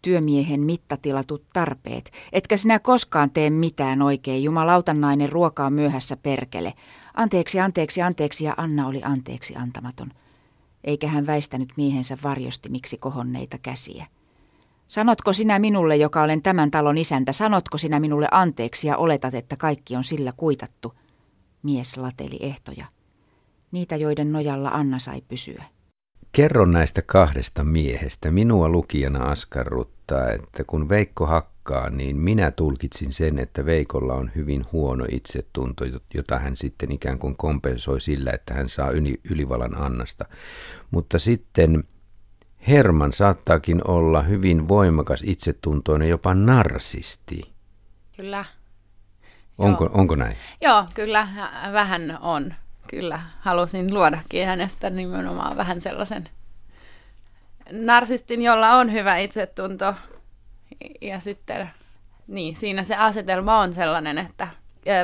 Työmiehen 0.03 0.61
mittatilatut 0.61 1.45
tarpeet. 1.53 2.11
Etkä 2.33 2.57
sinä 2.57 2.79
koskaan 2.79 3.31
tee 3.31 3.51
mitään 3.51 4.03
oikein. 4.03 4.45
Jumalautan 4.45 5.01
nainen 5.01 5.33
ruokaa 5.33 5.71
myöhässä 5.71 6.17
perkele. 6.17 6.75
Anteeksi, 7.15 7.61
anteeksi, 7.61 8.03
anteeksi 8.03 8.45
ja 8.45 8.55
Anna 8.57 8.87
oli 8.87 9.03
anteeksi 9.05 9.57
antamaton. 9.57 10.11
Eikä 10.85 11.09
hän 11.09 11.27
väistänyt 11.27 11.73
miehensä 11.77 12.19
varjosti 12.23 12.69
miksi 12.69 12.99
kohonneita 12.99 13.59
käsiä. 13.59 14.07
Sanotko 14.89 15.33
sinä 15.33 15.59
minulle, 15.59 15.97
joka 15.97 16.23
olen 16.23 16.43
tämän 16.43 16.71
talon 16.71 16.99
isäntä, 16.99 17.33
sanotko 17.33 17.79
sinä 17.79 18.01
minulle 18.01 18.29
anteeksi 18.31 18.89
ja 18.89 18.97
oletat, 18.97 19.35
että 19.35 19.57
kaikki 19.57 19.97
on 19.97 20.05
sillä 20.05 20.33
kuitattu? 20.37 20.95
Mies 21.63 21.97
lateli 21.97 22.37
ehtoja. 22.41 22.87
Niitä, 23.73 23.97
joiden 23.97 24.33
nojalla 24.33 24.69
Anna 24.69 24.99
sai 24.99 25.23
pysyä. 25.29 25.65
Kerro 26.33 26.67
näistä 26.67 27.03
kahdesta 27.03 27.65
miehestä. 27.65 28.31
Minua 28.31 28.69
lukijana 28.69 29.25
askarruttaa, 29.25 30.31
että 30.31 30.65
kun 30.65 30.89
Veikko 30.89 31.27
hakkaa, 31.27 31.91
niin 31.91 32.17
minä 32.17 32.51
tulkitsin 32.51 33.13
sen, 33.13 33.39
että 33.39 33.67
Veikolla 33.67 34.15
on 34.15 34.31
hyvin 34.37 34.65
huono 34.73 35.05
itsetunto, 35.11 35.85
jota 36.15 36.39
hän 36.39 36.57
sitten 36.57 36.93
ikään 36.93 37.19
kuin 37.19 37.37
kompensoi 37.37 38.01
sillä, 38.01 38.31
että 38.31 38.55
hän 38.55 38.69
saa 38.69 38.91
yli, 38.91 39.21
ylivalan 39.31 39.79
Annasta. 39.79 40.25
Mutta 40.91 41.19
sitten 41.19 41.85
Herman 42.69 43.13
saattaakin 43.13 43.89
olla 43.89 44.23
hyvin 44.23 44.69
voimakas 44.69 45.23
itsetuntoinen, 45.27 46.09
jopa 46.09 46.35
narsisti. 46.35 47.53
Kyllä. 48.17 48.45
Onko, 49.59 49.91
onko 49.93 50.15
näin? 50.15 50.37
Joo, 50.61 50.85
kyllä 50.95 51.29
vähän 51.73 52.19
on. 52.21 52.55
Kyllä, 52.89 53.21
halusin 53.41 53.95
luodakin 53.95 54.47
hänestä 54.47 54.91
nimenomaan 54.91 55.57
vähän 55.57 55.81
sellaisen 55.81 56.29
narsistin, 57.71 58.43
jolla 58.43 58.73
on 58.73 58.93
hyvä 58.93 59.19
itsetunto. 59.19 59.95
Ja 61.01 61.21
sitten, 61.21 61.71
niin, 62.27 62.57
siinä 62.57 62.83
se 62.83 62.97
asetelma 62.97 63.59
on 63.59 63.75
sellainen, 63.75 64.19
että 64.19 64.49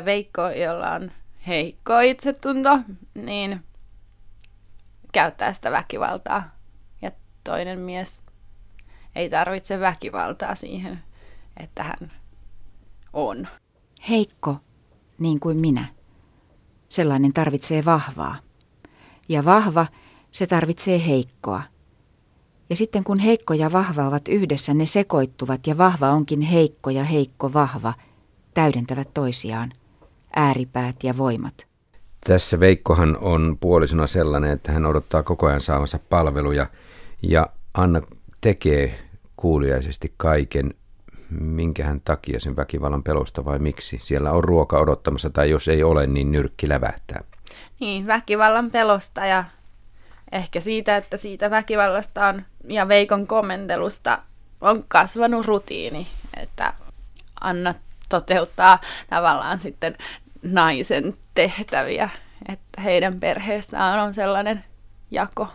Veikko, 0.04 0.50
jolla 0.50 0.92
on 0.92 1.12
heikko 1.46 2.00
itsetunto, 2.00 2.78
niin 3.14 3.64
käyttää 5.12 5.52
sitä 5.52 5.70
väkivaltaa 5.70 6.58
toinen 7.48 7.80
mies 7.80 8.24
ei 9.14 9.30
tarvitse 9.30 9.80
väkivaltaa 9.80 10.54
siihen, 10.54 11.02
että 11.56 11.82
hän 11.82 12.12
on. 13.12 13.48
Heikko, 14.08 14.56
niin 15.18 15.40
kuin 15.40 15.56
minä. 15.56 15.84
Sellainen 16.88 17.32
tarvitsee 17.32 17.84
vahvaa. 17.84 18.36
Ja 19.28 19.44
vahva, 19.44 19.86
se 20.32 20.46
tarvitsee 20.46 21.06
heikkoa. 21.06 21.62
Ja 22.70 22.76
sitten 22.76 23.04
kun 23.04 23.18
heikko 23.18 23.54
ja 23.54 23.72
vahva 23.72 24.08
ovat 24.08 24.28
yhdessä, 24.28 24.74
ne 24.74 24.86
sekoittuvat 24.86 25.66
ja 25.66 25.78
vahva 25.78 26.10
onkin 26.10 26.40
heikko 26.40 26.90
ja 26.90 27.04
heikko 27.04 27.52
vahva, 27.52 27.94
täydentävät 28.54 29.14
toisiaan, 29.14 29.72
ääripäät 30.36 30.96
ja 31.02 31.16
voimat. 31.16 31.66
Tässä 32.26 32.60
Veikkohan 32.60 33.18
on 33.20 33.56
puolisona 33.60 34.06
sellainen, 34.06 34.50
että 34.50 34.72
hän 34.72 34.86
odottaa 34.86 35.22
koko 35.22 35.46
ajan 35.46 35.60
saavansa 35.60 35.98
palveluja– 36.10 36.66
ja 37.22 37.48
Anna 37.74 38.02
tekee 38.40 38.98
kuuliaisesti 39.36 40.14
kaiken, 40.16 40.74
minkä 41.30 41.84
hän 41.84 42.00
takia 42.00 42.40
sen 42.40 42.56
väkivallan 42.56 43.02
pelosta 43.02 43.44
vai 43.44 43.58
miksi. 43.58 43.98
Siellä 44.02 44.32
on 44.32 44.44
ruoka 44.44 44.78
odottamassa 44.78 45.30
tai 45.30 45.50
jos 45.50 45.68
ei 45.68 45.82
ole, 45.82 46.06
niin 46.06 46.32
nyrkki 46.32 46.68
lävähtää. 46.68 47.24
Niin, 47.80 48.06
väkivallan 48.06 48.70
pelosta 48.70 49.26
ja 49.26 49.44
ehkä 50.32 50.60
siitä, 50.60 50.96
että 50.96 51.16
siitä 51.16 51.50
väkivallasta 51.50 52.26
on 52.26 52.42
ja 52.68 52.88
Veikon 52.88 53.26
komentelusta 53.26 54.18
on 54.60 54.84
kasvanut 54.88 55.46
rutiini, 55.46 56.06
että 56.36 56.72
Anna 57.40 57.74
toteuttaa 58.08 58.78
tavallaan 59.10 59.58
sitten 59.58 59.96
naisen 60.42 61.14
tehtäviä, 61.34 62.08
että 62.48 62.80
heidän 62.80 63.20
perheessään 63.20 64.00
on 64.00 64.14
sellainen 64.14 64.64
jako. 65.10 65.48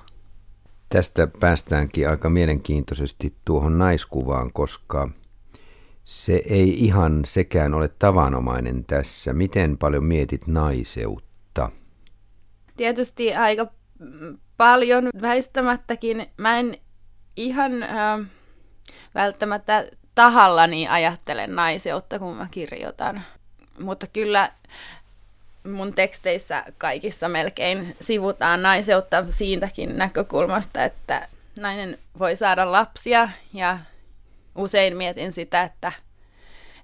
Tästä 0.89 1.27
päästäänkin 1.39 2.09
aika 2.09 2.29
mielenkiintoisesti 2.29 3.35
tuohon 3.45 3.77
naiskuvaan, 3.77 4.53
koska 4.53 5.09
se 6.03 6.41
ei 6.49 6.85
ihan 6.85 7.21
sekään 7.25 7.73
ole 7.73 7.87
tavanomainen 7.87 8.85
tässä. 8.85 9.33
Miten 9.33 9.77
paljon 9.77 10.03
mietit 10.03 10.47
naiseutta? 10.47 11.69
Tietysti 12.77 13.35
aika 13.35 13.67
paljon 14.57 15.09
väistämättäkin. 15.21 16.27
Mä 16.37 16.59
en 16.59 16.77
ihan 17.35 17.83
äh, 17.83 18.19
välttämättä 19.15 19.85
tahallani 20.15 20.87
ajattele 20.87 21.47
naiseutta, 21.47 22.19
kun 22.19 22.35
mä 22.35 22.47
kirjoitan. 22.51 23.23
Mutta 23.79 24.07
kyllä 24.07 24.51
mun 25.71 25.93
teksteissä 25.93 26.63
kaikissa 26.77 27.29
melkein 27.29 27.95
sivutaan 28.01 28.61
naiseutta 28.61 29.25
siitäkin 29.29 29.97
näkökulmasta, 29.97 30.83
että 30.83 31.27
nainen 31.59 31.97
voi 32.19 32.35
saada 32.35 32.71
lapsia 32.71 33.29
ja 33.53 33.79
usein 34.55 34.97
mietin 34.97 35.31
sitä, 35.31 35.61
että, 35.61 35.91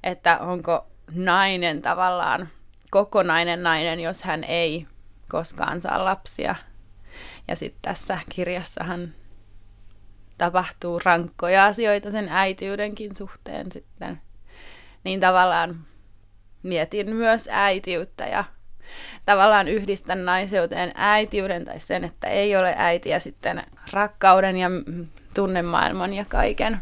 että 0.04 0.40
onko 0.40 0.88
nainen 1.12 1.82
tavallaan 1.82 2.50
kokonainen 2.92 3.64
nainen, 3.64 4.00
jos 4.00 4.24
hän 4.24 4.44
ei 4.44 4.88
koskaan 5.30 5.82
saa 5.82 6.06
lapsia. 6.06 6.56
Ja 7.48 7.56
sitten 7.56 7.82
tässä 7.82 8.20
kirjassahan 8.30 9.14
tapahtuu 10.38 11.02
rankkoja 11.06 11.66
asioita 11.66 12.12
sen 12.12 12.30
äitiydenkin 12.30 13.16
suhteen 13.16 13.72
sitten. 13.72 14.22
Niin 15.04 15.20
tavallaan 15.20 15.86
mietin 16.64 17.16
myös 17.16 17.50
äitiyttä 17.52 18.28
ja 18.28 18.44
tavallaan 19.26 19.68
yhdistän 19.68 20.26
naiseuteen 20.26 20.92
äitiyden 20.96 21.66
tai 21.66 21.80
sen, 21.80 22.04
että 22.04 22.28
ei 22.28 22.56
ole 22.56 22.74
äiti 22.78 23.10
ja 23.10 23.20
sitten 23.20 23.64
rakkauden 23.94 24.58
ja 24.58 24.70
tunnemaailman 25.34 26.14
ja 26.14 26.26
kaiken. 26.26 26.82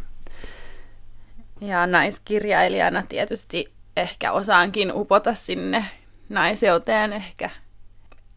Ja 1.62 1.88
naiskirjailijana 1.88 3.04
tietysti 3.10 3.74
ehkä 3.98 4.32
osaankin 4.32 4.92
upota 4.94 5.34
sinne 5.34 5.86
naiseuteen 6.30 7.14
ehkä 7.14 7.50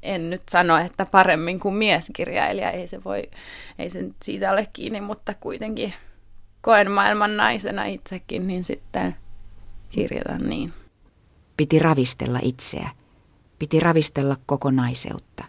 en 0.03 0.31
nyt 0.31 0.43
sano, 0.51 0.77
että 0.77 1.07
paremmin 1.07 1.61
kuin 1.61 1.75
mieskirjailija, 1.75 2.71
ei 2.71 2.87
se 2.87 3.05
voi, 3.05 3.31
ei 3.79 3.91
se 3.91 4.05
siitä 4.23 4.51
ole 4.51 4.69
kiinni, 4.73 5.01
mutta 5.01 5.35
kuitenkin 5.35 5.95
koen 6.61 6.91
maailman 6.91 7.37
naisena 7.37 7.85
itsekin, 7.85 8.47
niin 8.47 8.65
sitten 8.65 9.17
kirjoitan 9.89 10.49
niin. 10.49 10.73
Piti 11.57 11.79
ravistella 11.79 12.39
itseä 12.43 12.91
piti 13.61 13.81
ravistella 13.81 14.37
kokonaiseutta. 14.47 15.45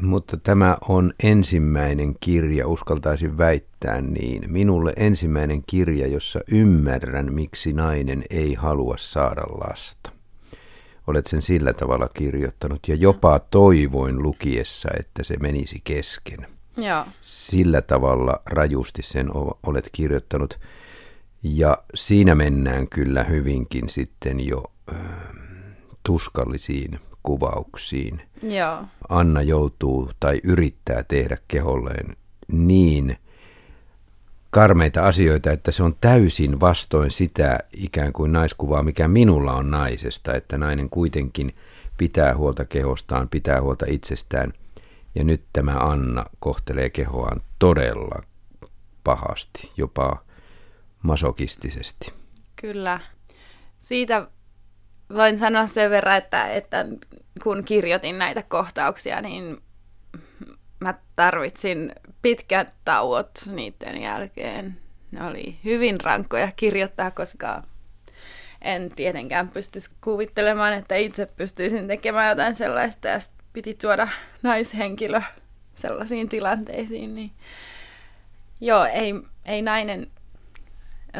Mutta 0.00 0.36
tämä 0.36 0.76
on 0.88 1.12
ensimmäinen 1.22 2.14
kirja, 2.20 2.68
uskaltaisin 2.68 3.38
väittää 3.38 4.00
niin. 4.00 4.52
Minulle 4.52 4.92
ensimmäinen 4.96 5.62
kirja, 5.66 6.06
jossa 6.06 6.40
ymmärrän, 6.52 7.34
miksi 7.34 7.72
nainen 7.72 8.22
ei 8.30 8.54
halua 8.54 8.94
saada 8.98 9.42
lasta. 9.42 10.12
Olet 11.06 11.26
sen 11.26 11.42
sillä 11.42 11.72
tavalla 11.72 12.08
kirjoittanut 12.14 12.88
ja 12.88 12.94
jopa 12.94 13.38
toivoin 13.38 14.22
lukiessa, 14.22 14.88
että 14.98 15.24
se 15.24 15.36
menisi 15.40 15.80
kesken. 15.84 16.46
Joo. 16.76 17.04
Sillä 17.20 17.82
tavalla 17.82 18.42
rajusti 18.46 19.02
sen 19.02 19.28
olet 19.66 19.88
kirjoittanut. 19.92 20.58
Ja 21.42 21.78
siinä 21.94 22.34
mennään 22.34 22.88
kyllä 22.88 23.24
hyvinkin 23.24 23.88
sitten 23.88 24.46
jo 24.46 24.64
äh, 24.92 25.00
tuskallisiin 26.02 27.00
kuvauksiin. 27.22 28.22
Joo. 28.42 28.84
Anna 29.08 29.42
joutuu 29.42 30.10
tai 30.20 30.40
yrittää 30.44 31.02
tehdä 31.02 31.36
keholleen 31.48 32.16
niin 32.48 33.16
karmeita 34.50 35.06
asioita, 35.06 35.50
että 35.50 35.72
se 35.72 35.82
on 35.82 35.96
täysin 36.00 36.60
vastoin 36.60 37.10
sitä 37.10 37.58
ikään 37.76 38.12
kuin 38.12 38.32
naiskuvaa, 38.32 38.82
mikä 38.82 39.08
minulla 39.08 39.52
on 39.52 39.70
naisesta, 39.70 40.34
että 40.34 40.58
nainen 40.58 40.90
kuitenkin 40.90 41.54
pitää 41.98 42.36
huolta 42.36 42.64
kehostaan, 42.64 43.28
pitää 43.28 43.60
huolta 43.60 43.86
itsestään. 43.88 44.52
Ja 45.14 45.24
nyt 45.24 45.42
tämä 45.52 45.76
Anna 45.78 46.24
kohtelee 46.38 46.90
kehoaan 46.90 47.40
todella 47.58 48.22
pahasti, 49.04 49.72
jopa 49.76 50.22
masokistisesti. 51.02 52.12
Kyllä. 52.56 53.00
Siitä 53.78 54.28
voin 55.14 55.38
sanoa 55.38 55.66
sen 55.66 55.90
verran, 55.90 56.16
että, 56.16 56.48
että 56.48 56.86
kun 57.42 57.64
kirjoitin 57.64 58.18
näitä 58.18 58.42
kohtauksia, 58.42 59.20
niin 59.20 59.62
mä 60.80 60.94
tarvitsin 61.16 61.92
pitkät 62.22 62.72
tauot 62.84 63.30
niiden 63.52 64.02
jälkeen. 64.02 64.76
Ne 65.10 65.26
oli 65.26 65.58
hyvin 65.64 66.00
rankkoja 66.00 66.48
kirjoittaa, 66.56 67.10
koska 67.10 67.62
en 68.62 68.90
tietenkään 68.96 69.48
pystyisi 69.48 69.94
kuvittelemaan, 70.00 70.72
että 70.72 70.96
itse 70.96 71.26
pystyisin 71.36 71.88
tekemään 71.88 72.28
jotain 72.28 72.54
sellaista 72.54 73.08
ja 73.08 73.18
piti 73.52 73.74
tuoda 73.74 74.08
naishenkilö 74.42 75.22
sellaisiin 75.74 76.28
tilanteisiin. 76.28 77.14
Niin 77.14 77.32
Joo, 78.62 78.84
ei, 78.84 79.14
ei 79.44 79.62
nainen 79.62 80.06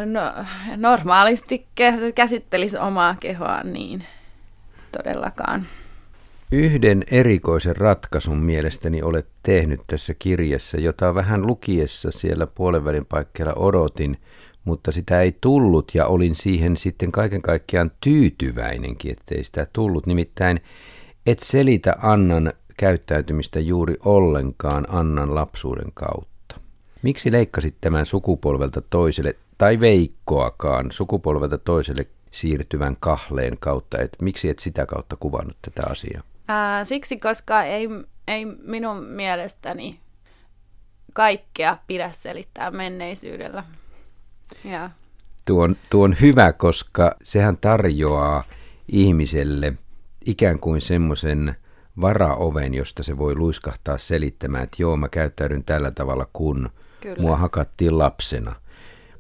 no, 0.06 0.20
normaalisti 0.76 1.66
käsittelisi 2.14 2.78
omaa 2.78 3.16
kehoaan 3.20 3.72
niin 3.72 4.04
todellakaan. 4.92 5.66
Yhden 6.52 7.04
erikoisen 7.10 7.76
ratkaisun 7.76 8.38
mielestäni 8.38 9.02
olet 9.02 9.26
tehnyt 9.42 9.80
tässä 9.86 10.14
kirjassa, 10.18 10.76
jota 10.76 11.14
vähän 11.14 11.46
lukiessa 11.46 12.10
siellä 12.12 12.46
puolenvälin 12.46 13.06
paikkeilla 13.06 13.54
odotin, 13.56 14.16
mutta 14.64 14.92
sitä 14.92 15.20
ei 15.20 15.36
tullut 15.40 15.94
ja 15.94 16.06
olin 16.06 16.34
siihen 16.34 16.76
sitten 16.76 17.12
kaiken 17.12 17.42
kaikkiaan 17.42 17.90
tyytyväinenkin, 18.00 19.12
ettei 19.12 19.44
sitä 19.44 19.66
tullut. 19.72 20.06
Nimittäin 20.06 20.60
et 21.26 21.40
selitä 21.40 21.94
Annan 22.02 22.52
käyttäytymistä 22.76 23.60
juuri 23.60 23.96
ollenkaan 24.04 24.86
Annan 24.88 25.34
lapsuuden 25.34 25.92
kautta. 25.94 26.56
Miksi 27.02 27.32
leikkasit 27.32 27.74
tämän 27.80 28.06
sukupolvelta 28.06 28.80
toiselle, 28.80 29.36
tai 29.58 29.80
Veikkoakaan, 29.80 30.92
sukupolvelta 30.92 31.58
toiselle 31.58 32.06
siirtyvän 32.30 32.96
kahleen 33.00 33.58
kautta, 33.58 33.98
että 33.98 34.16
miksi 34.22 34.48
et 34.48 34.58
sitä 34.58 34.86
kautta 34.86 35.16
kuvannut 35.16 35.56
tätä 35.62 35.82
asiaa? 35.90 36.22
Ää, 36.48 36.84
siksi, 36.84 37.16
koska 37.16 37.62
ei, 37.62 37.88
ei 38.28 38.44
minun 38.44 39.04
mielestäni 39.04 40.00
kaikkea 41.12 41.78
pidä 41.86 42.10
selittää 42.10 42.70
menneisyydellä. 42.70 43.64
Ja. 44.64 44.90
Tuo, 45.44 45.64
on, 45.64 45.76
tuo 45.90 46.04
on 46.04 46.16
hyvä, 46.20 46.52
koska 46.52 47.16
sehän 47.22 47.56
tarjoaa 47.56 48.44
ihmiselle 48.88 49.72
ikään 50.26 50.58
kuin 50.58 50.80
semmoisen 50.80 51.56
varaoven, 52.00 52.74
josta 52.74 53.02
se 53.02 53.18
voi 53.18 53.36
luiskahtaa 53.36 53.98
selittämään, 53.98 54.64
että 54.64 54.82
joo, 54.82 54.96
mä 54.96 55.08
käyttäydyn 55.08 55.64
tällä 55.64 55.90
tavalla, 55.90 56.28
kun 56.32 56.70
Kyllä. 57.00 57.22
mua 57.22 57.36
hakattiin 57.36 57.98
lapsena. 57.98 58.54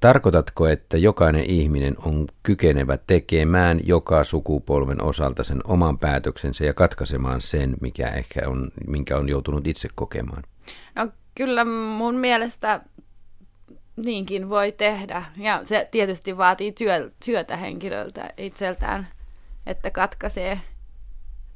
Tarkoitatko, 0.02 0.66
että 0.68 0.96
jokainen 0.96 1.50
ihminen 1.50 1.96
on 1.98 2.26
kykenevä 2.42 2.96
tekemään 3.06 3.80
joka 3.84 4.24
sukupolven 4.24 5.02
osalta 5.02 5.44
sen 5.44 5.60
oman 5.64 5.98
päätöksensä 5.98 6.64
ja 6.64 6.74
katkaisemaan 6.74 7.40
sen, 7.40 7.76
mikä 7.80 8.08
ehkä 8.08 8.40
on, 8.46 8.70
minkä 8.86 9.16
on 9.16 9.28
joutunut 9.28 9.66
itse 9.66 9.88
kokemaan? 9.94 10.42
No 10.94 11.08
kyllä 11.34 11.64
mun 11.98 12.14
mielestä 12.14 12.80
niinkin 13.96 14.48
voi 14.48 14.72
tehdä. 14.72 15.24
Ja 15.36 15.60
se 15.64 15.88
tietysti 15.90 16.36
vaatii 16.36 16.72
työ, 16.72 17.10
työtä 17.24 17.56
henkilöltä 17.56 18.30
itseltään, 18.36 19.08
että 19.66 19.90
katkaisee 19.90 20.60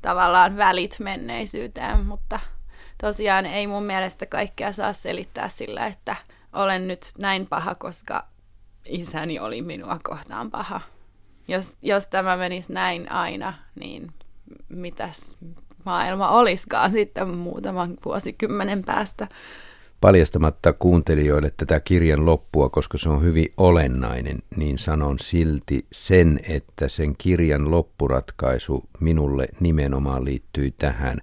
tavallaan 0.02 0.56
välit 0.56 0.96
menneisyyteen, 1.00 2.06
mutta 2.06 2.40
tosiaan 3.00 3.46
ei 3.46 3.66
mun 3.66 3.84
mielestä 3.84 4.26
kaikkea 4.26 4.72
saa 4.72 4.92
selittää 4.92 5.48
sillä, 5.48 5.86
että 5.86 6.16
olen 6.52 6.88
nyt 6.88 7.12
näin 7.18 7.46
paha, 7.46 7.74
koska 7.74 8.35
isäni 8.88 9.38
oli 9.38 9.62
minua 9.62 9.98
kohtaan 10.02 10.50
paha. 10.50 10.80
Jos, 11.48 11.76
jos 11.82 12.06
tämä 12.06 12.36
menisi 12.36 12.72
näin 12.72 13.12
aina, 13.12 13.54
niin 13.80 14.10
mitäs 14.68 15.36
maailma 15.84 16.28
olisikaan 16.28 16.90
sitten 16.90 17.28
muutaman 17.28 17.96
vuosikymmenen 18.04 18.82
päästä. 18.84 19.28
Paljastamatta 20.00 20.72
kuuntelijoille 20.72 21.52
tätä 21.56 21.80
kirjan 21.80 22.26
loppua, 22.26 22.68
koska 22.68 22.98
se 22.98 23.08
on 23.08 23.22
hyvin 23.22 23.52
olennainen, 23.56 24.38
niin 24.56 24.78
sanon 24.78 25.18
silti 25.18 25.86
sen, 25.92 26.40
että 26.48 26.88
sen 26.88 27.14
kirjan 27.18 27.70
loppuratkaisu 27.70 28.84
minulle 29.00 29.48
nimenomaan 29.60 30.24
liittyy 30.24 30.70
tähän 30.70 31.20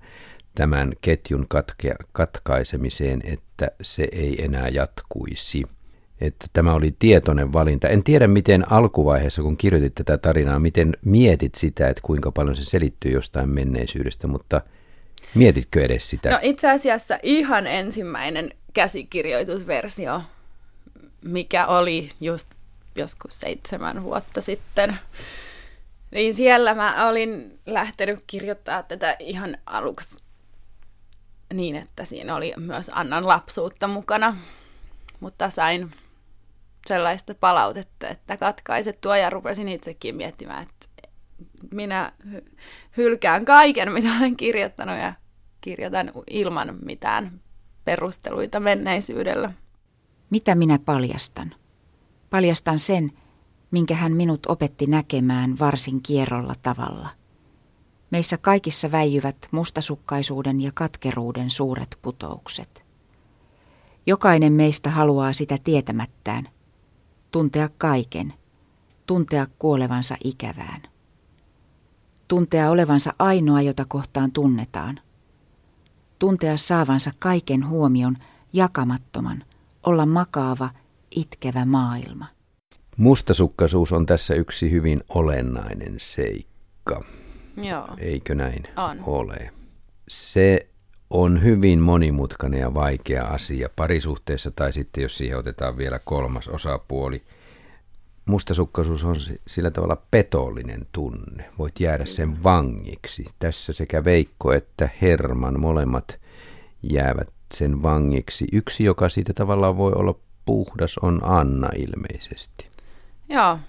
tämän 0.55 0.93
ketjun 1.01 1.47
katkaisemiseen, 2.11 3.21
että 3.23 3.71
se 3.81 4.07
ei 4.11 4.43
enää 4.43 4.67
jatkuisi 4.67 5.63
että 6.23 6.45
tämä 6.53 6.73
oli 6.73 6.95
tietoinen 6.99 7.53
valinta. 7.53 7.87
En 7.87 8.03
tiedä, 8.03 8.27
miten 8.27 8.71
alkuvaiheessa, 8.71 9.41
kun 9.41 9.57
kirjoitit 9.57 9.95
tätä 9.95 10.17
tarinaa, 10.17 10.59
miten 10.59 10.97
mietit 11.05 11.55
sitä, 11.55 11.89
että 11.89 12.01
kuinka 12.01 12.31
paljon 12.31 12.55
se 12.55 12.63
selittyy 12.63 13.11
jostain 13.11 13.49
menneisyydestä, 13.49 14.27
mutta 14.27 14.61
mietitkö 15.35 15.85
edes 15.85 16.09
sitä? 16.09 16.31
No 16.31 16.39
itse 16.41 16.69
asiassa 16.71 17.19
ihan 17.23 17.67
ensimmäinen 17.67 18.51
käsikirjoitusversio, 18.73 20.21
mikä 21.21 21.67
oli 21.67 22.09
just 22.21 22.47
joskus 22.95 23.39
seitsemän 23.39 24.03
vuotta 24.03 24.41
sitten, 24.41 24.97
niin 26.11 26.33
siellä 26.33 26.73
mä 26.73 27.07
olin 27.09 27.59
lähtenyt 27.65 28.23
kirjoittaa 28.27 28.83
tätä 28.83 29.15
ihan 29.19 29.57
aluksi 29.65 30.23
niin, 31.53 31.75
että 31.75 32.05
siinä 32.05 32.35
oli 32.35 32.53
myös 32.57 32.91
Annan 32.93 33.27
lapsuutta 33.27 33.87
mukana. 33.87 34.37
Mutta 35.19 35.49
sain 35.49 35.91
sellaista 36.87 37.35
palautetta, 37.35 38.07
että 38.07 38.37
katkaisettua 38.37 39.17
ja 39.17 39.29
rupesin 39.29 39.69
itsekin 39.69 40.15
miettimään, 40.15 40.63
että 40.63 41.11
minä 41.71 42.11
hylkään 42.97 43.45
kaiken, 43.45 43.91
mitä 43.91 44.09
olen 44.19 44.37
kirjoittanut 44.37 44.97
ja 44.97 45.13
kirjoitan 45.61 46.11
ilman 46.29 46.77
mitään 46.85 47.41
perusteluita 47.85 48.59
menneisyydellä. 48.59 49.53
Mitä 50.29 50.55
minä 50.55 50.79
paljastan? 50.79 51.55
Paljastan 52.29 52.79
sen, 52.79 53.11
minkä 53.71 53.95
hän 53.95 54.11
minut 54.11 54.45
opetti 54.45 54.85
näkemään 54.85 55.59
varsin 55.59 56.01
kierrolla 56.03 56.53
tavalla. 56.61 57.09
Meissä 58.11 58.37
kaikissa 58.37 58.91
väijyvät 58.91 59.47
mustasukkaisuuden 59.51 60.61
ja 60.61 60.71
katkeruuden 60.73 61.49
suuret 61.49 61.97
putoukset. 62.01 62.83
Jokainen 64.05 64.53
meistä 64.53 64.89
haluaa 64.89 65.33
sitä 65.33 65.57
tietämättään, 65.63 66.49
tuntea 67.33 67.69
kaiken, 67.77 68.33
tuntea 69.07 69.47
kuolevansa 69.59 70.15
ikävään. 70.23 70.81
Tuntea 72.27 72.69
olevansa 72.69 73.13
ainoa, 73.19 73.61
jota 73.61 73.85
kohtaan 73.87 74.31
tunnetaan. 74.31 74.99
Tuntea 76.19 76.57
saavansa 76.57 77.11
kaiken 77.19 77.67
huomion, 77.67 78.17
jakamattoman, 78.53 79.43
olla 79.83 80.05
makaava, 80.05 80.69
itkevä 81.15 81.65
maailma. 81.65 82.25
Mustasukkaisuus 82.97 83.91
on 83.91 84.05
tässä 84.05 84.33
yksi 84.33 84.71
hyvin 84.71 85.03
olennainen 85.09 85.93
seikka. 85.97 87.03
Joo. 87.57 87.87
Eikö 87.97 88.35
näin 88.35 88.63
on. 88.77 88.99
ole? 89.05 89.53
Se 90.07 90.67
on 91.13 91.43
hyvin 91.43 91.79
monimutkainen 91.79 92.59
ja 92.59 92.73
vaikea 92.73 93.25
asia 93.25 93.69
parisuhteessa 93.75 94.51
tai 94.51 94.73
sitten 94.73 95.01
jos 95.01 95.17
siihen 95.17 95.37
otetaan 95.37 95.77
vielä 95.77 95.99
kolmas 96.05 96.47
osapuoli. 96.47 97.21
Mustasukkaisuus 98.25 99.03
on 99.03 99.15
sillä 99.47 99.71
tavalla 99.71 99.97
petollinen 100.11 100.87
tunne. 100.91 101.49
Voit 101.59 101.79
jäädä 101.79 102.05
sen 102.05 102.43
vangiksi. 102.43 103.25
Tässä 103.39 103.73
sekä 103.73 104.03
Veikko 104.03 104.53
että 104.53 104.89
Herman 105.01 105.59
molemmat 105.59 106.19
jäävät 106.83 107.27
sen 107.53 107.83
vangiksi. 107.83 108.47
Yksi, 108.51 108.83
joka 108.83 109.09
siitä 109.09 109.33
tavallaan 109.33 109.77
voi 109.77 109.91
olla 109.95 110.15
puhdas, 110.45 110.97
on 110.97 111.19
Anna 111.23 111.69
ilmeisesti. 111.75 112.67
Joo. 113.29 113.59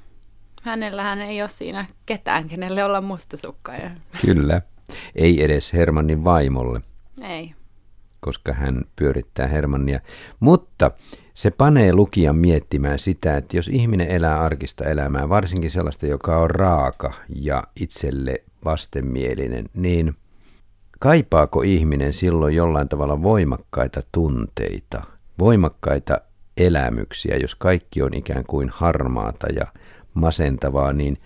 Hänellähän 0.63 1.21
ei 1.21 1.43
ole 1.43 1.49
siinä 1.49 1.87
ketään, 2.07 2.49
kenelle 2.49 2.85
olla 2.85 3.01
mustasukkaja. 3.01 3.91
Kyllä. 4.21 4.63
Ei 5.15 5.45
edes 5.45 5.73
Hermannin 5.73 6.25
vaimolle. 6.25 6.81
Ei. 7.23 7.55
Koska 8.21 8.53
hän 8.53 8.83
pyörittää 8.97 9.47
Hermannia. 9.47 10.01
Mutta 10.41 10.91
se 11.35 11.51
panee 11.51 11.93
lukijan 11.93 12.37
miettimään 12.37 12.99
sitä, 12.99 13.37
että 13.37 13.57
jos 13.57 13.69
ihminen 13.69 14.09
elää 14.09 14.41
arkista 14.41 14.85
elämää, 14.85 15.29
varsinkin 15.29 15.71
sellaista, 15.71 16.07
joka 16.07 16.39
on 16.39 16.51
raaka 16.51 17.13
ja 17.29 17.65
itselle 17.81 18.43
vastenmielinen, 18.65 19.69
niin 19.75 20.15
kaipaako 20.99 21.63
ihminen 21.63 22.13
silloin 22.13 22.55
jollain 22.55 22.89
tavalla 22.89 23.23
voimakkaita 23.23 24.03
tunteita, 24.13 25.03
voimakkaita 25.39 26.21
elämyksiä, 26.57 27.37
jos 27.37 27.55
kaikki 27.55 28.03
on 28.03 28.15
ikään 28.15 28.45
kuin 28.49 28.69
harmaata 28.69 29.47
ja 29.57 29.67
masentavaa, 30.15 30.93
niin, 30.93 31.19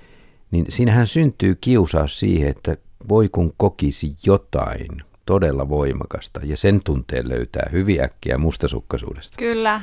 niin 0.51 0.67
siinähän 0.69 1.07
syntyy 1.07 1.55
kiusaus 1.61 2.19
siihen, 2.19 2.49
että 2.51 2.77
voi 3.09 3.29
kun 3.29 3.55
kokisi 3.57 4.17
jotain, 4.27 4.89
todella 5.29 5.69
voimakasta 5.69 6.41
ja 6.43 6.57
sen 6.57 6.81
tunteen 6.85 7.29
löytää 7.29 7.69
hyvin 7.73 8.01
äkkiä 8.01 8.39
mustasukkaisuudesta. 8.39 9.37
Kyllä. 9.37 9.81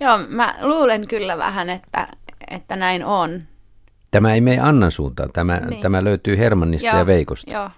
Joo, 0.00 0.18
mä 0.28 0.54
luulen 0.60 1.08
kyllä 1.08 1.38
vähän, 1.38 1.70
että, 1.70 2.08
että 2.50 2.76
näin 2.76 3.04
on. 3.04 3.42
Tämä 4.10 4.34
ei 4.34 4.40
mene 4.40 4.60
Annan 4.60 4.90
suuntaan, 4.90 5.32
tämä, 5.32 5.56
niin. 5.56 5.80
tämä 5.80 6.04
löytyy 6.04 6.38
Hermannista 6.38 6.88
joo, 6.88 6.98
ja 6.98 7.06
Veikosta. 7.06 7.50
Joo. 7.50 7.70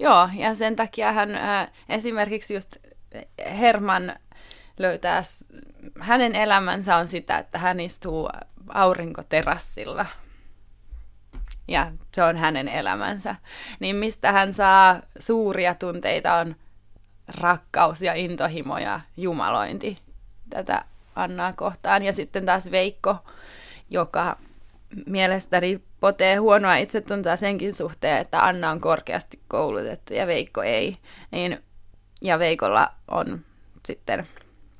joo, 0.00 0.28
ja 0.34 0.54
sen 0.54 0.76
takia 0.76 1.12
hän 1.12 1.34
äh, 1.34 1.68
esimerkiksi 1.88 2.54
just 2.54 2.76
Herman 3.58 4.12
löytää, 4.78 5.22
hänen 6.00 6.34
elämänsä 6.34 6.96
on 6.96 7.08
sitä, 7.08 7.38
että 7.38 7.58
hän 7.58 7.80
istuu 7.80 8.28
aurinkoterassilla– 8.68 10.06
ja 11.68 11.92
se 12.14 12.22
on 12.22 12.36
hänen 12.36 12.68
elämänsä. 12.68 13.34
Niin 13.80 13.96
mistä 13.96 14.32
hän 14.32 14.54
saa 14.54 15.00
suuria 15.18 15.74
tunteita 15.74 16.34
on 16.34 16.56
rakkaus 17.40 18.02
ja 18.02 18.14
intohimo 18.14 18.78
ja 18.78 19.00
jumalointi 19.16 19.98
tätä 20.50 20.84
Annaa 21.14 21.52
kohtaan. 21.52 22.02
Ja 22.02 22.12
sitten 22.12 22.46
taas 22.46 22.70
Veikko, 22.70 23.16
joka 23.90 24.36
mielestäni 25.06 25.80
potee 26.00 26.36
huonoa 26.36 26.76
itsetuntoa 26.76 27.36
senkin 27.36 27.74
suhteen, 27.74 28.18
että 28.18 28.46
Anna 28.46 28.70
on 28.70 28.80
korkeasti 28.80 29.40
koulutettu 29.48 30.14
ja 30.14 30.26
Veikko 30.26 30.62
ei. 30.62 30.98
Niin, 31.30 31.64
ja 32.22 32.38
Veikolla 32.38 32.92
on 33.10 33.40
sitten 33.86 34.28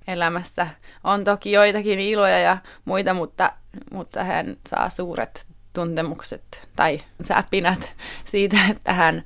elämässä 0.09 0.66
on 1.05 1.24
toki 1.24 1.53
joitakin 1.53 2.01
iloja 2.01 2.38
ja 2.38 2.59
muita, 2.85 3.14
mutta, 3.14 3.53
mutta 3.92 4.24
hän 4.24 4.57
saa 4.68 4.90
suuret 4.90 5.46
tuntemukset 5.78 6.68
tai 6.76 7.00
säpinät 7.22 7.94
siitä, 8.24 8.56
että 8.70 8.92
hän 8.92 9.24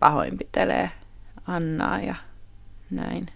pahoinpitelee 0.00 0.90
Annaa 1.46 2.00
ja 2.00 2.14
näin. 2.90 3.26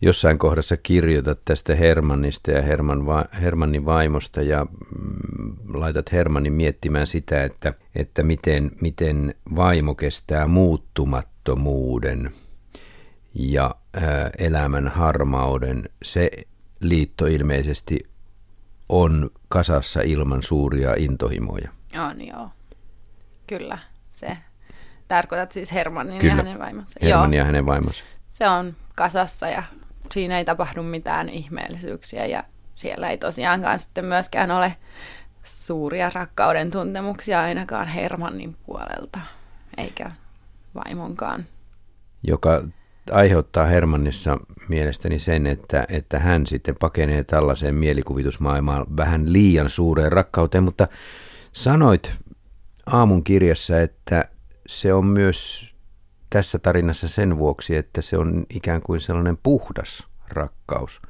Jossain 0.00 0.38
kohdassa 0.38 0.76
kirjoitat 0.76 1.38
tästä 1.44 1.74
Hermannista 1.74 2.50
ja 2.50 2.62
Herman 2.62 3.06
va- 3.06 3.24
Hermannin 3.42 3.84
vaimosta 3.84 4.42
ja 4.42 4.64
mm, 4.64 5.56
laitat 5.74 6.12
Hermannin 6.12 6.52
miettimään 6.52 7.06
sitä, 7.06 7.44
että, 7.44 7.74
että 7.94 8.22
miten, 8.22 8.70
miten 8.80 9.34
vaimo 9.56 9.94
kestää 9.94 10.46
muuttumattomuuden 10.46 12.30
ja 13.34 13.74
ää, 13.94 14.30
elämän 14.38 14.88
harmauden. 14.88 15.88
Se 16.02 16.30
liitto 16.80 17.26
ilmeisesti 17.26 17.98
on 18.88 19.30
kasassa 19.48 20.00
ilman 20.00 20.42
suuria 20.42 20.94
intohimoja. 20.98 21.75
On 21.98 22.26
joo, 22.26 22.50
kyllä 23.46 23.78
se. 24.10 24.36
Tarkoitat 25.08 25.52
siis 25.52 25.72
Hermannin 25.72 26.18
Kyllä. 26.18 26.32
ja 26.32 26.36
hänen 26.36 26.58
vaimonsa. 26.58 27.00
Herman 27.02 27.32
joo, 27.34 27.40
ja 27.40 27.44
hänen 27.44 27.66
vaimonsa. 27.66 28.04
se 28.28 28.48
on 28.48 28.76
kasassa 28.94 29.48
ja 29.48 29.62
siinä 30.12 30.38
ei 30.38 30.44
tapahdu 30.44 30.82
mitään 30.82 31.28
ihmeellisyyksiä 31.28 32.26
ja 32.26 32.44
siellä 32.74 33.10
ei 33.10 33.18
tosiaankaan 33.18 33.78
sitten 33.78 34.04
myöskään 34.04 34.50
ole 34.50 34.76
suuria 35.44 36.10
rakkauden 36.14 36.70
tuntemuksia 36.70 37.40
ainakaan 37.40 37.88
Hermannin 37.88 38.56
puolelta, 38.66 39.20
eikä 39.76 40.10
vaimonkaan. 40.74 41.44
joka 42.22 42.64
aiheuttaa 43.12 43.66
Hermannissa 43.66 44.38
mielestäni 44.68 45.18
sen, 45.18 45.46
että, 45.46 45.86
että 45.88 46.18
hän 46.18 46.46
sitten 46.46 46.76
pakenee 46.80 47.24
tällaiseen 47.24 47.74
mielikuvitusmaailmaan 47.74 48.86
vähän 48.96 49.32
liian 49.32 49.70
suureen 49.70 50.12
rakkauteen, 50.12 50.64
mutta 50.64 50.88
sanoit 51.56 52.14
aamun 52.86 53.24
kirjassa, 53.24 53.80
että 53.80 54.24
se 54.66 54.92
on 54.92 55.06
myös 55.06 55.70
tässä 56.30 56.58
tarinassa 56.58 57.08
sen 57.08 57.38
vuoksi, 57.38 57.76
että 57.76 58.02
se 58.02 58.18
on 58.18 58.46
ikään 58.50 58.82
kuin 58.82 59.00
sellainen 59.00 59.38
puhdas 59.42 60.06
rakkaus. 60.28 61.00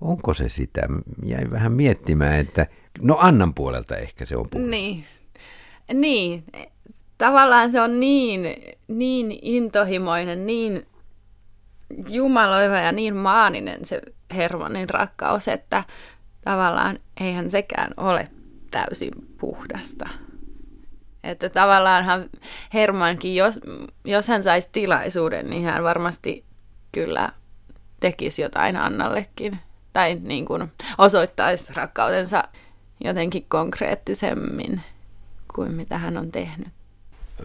Onko 0.00 0.34
se 0.34 0.48
sitä? 0.48 0.80
Jäin 1.24 1.50
vähän 1.50 1.72
miettimään, 1.72 2.38
että 2.38 2.66
no 3.00 3.16
Annan 3.20 3.54
puolelta 3.54 3.96
ehkä 3.96 4.24
se 4.24 4.36
on 4.36 4.50
puhdas. 4.50 4.70
Niin. 4.70 5.04
Niin. 5.94 6.44
Tavallaan 7.18 7.72
se 7.72 7.80
on 7.80 8.00
niin, 8.00 8.40
niin 8.88 9.38
intohimoinen, 9.42 10.46
niin 10.46 10.86
jumaloiva 12.08 12.76
ja 12.76 12.92
niin 12.92 13.16
maaninen 13.16 13.84
se 13.84 14.02
Hermannin 14.34 14.90
rakkaus, 14.90 15.48
että 15.48 15.84
tavallaan 16.44 16.98
eihän 17.20 17.50
sekään 17.50 17.90
ole 17.96 18.28
täysin 18.74 19.12
puhdasta. 19.40 20.08
Että 21.24 21.48
tavallaanhan 21.48 22.30
Hermankin, 22.74 23.36
jos, 23.36 23.60
jos 24.04 24.28
hän 24.28 24.42
saisi 24.42 24.68
tilaisuuden, 24.72 25.50
niin 25.50 25.64
hän 25.64 25.84
varmasti 25.84 26.44
kyllä 26.92 27.32
tekisi 28.00 28.42
jotain 28.42 28.76
Annallekin. 28.76 29.58
Tai 29.92 30.14
niin 30.14 30.44
kuin 30.44 30.72
osoittaisi 30.98 31.72
rakkautensa 31.76 32.44
jotenkin 33.04 33.46
konkreettisemmin 33.48 34.80
kuin 35.54 35.74
mitä 35.74 35.98
hän 35.98 36.16
on 36.16 36.32
tehnyt. 36.32 36.68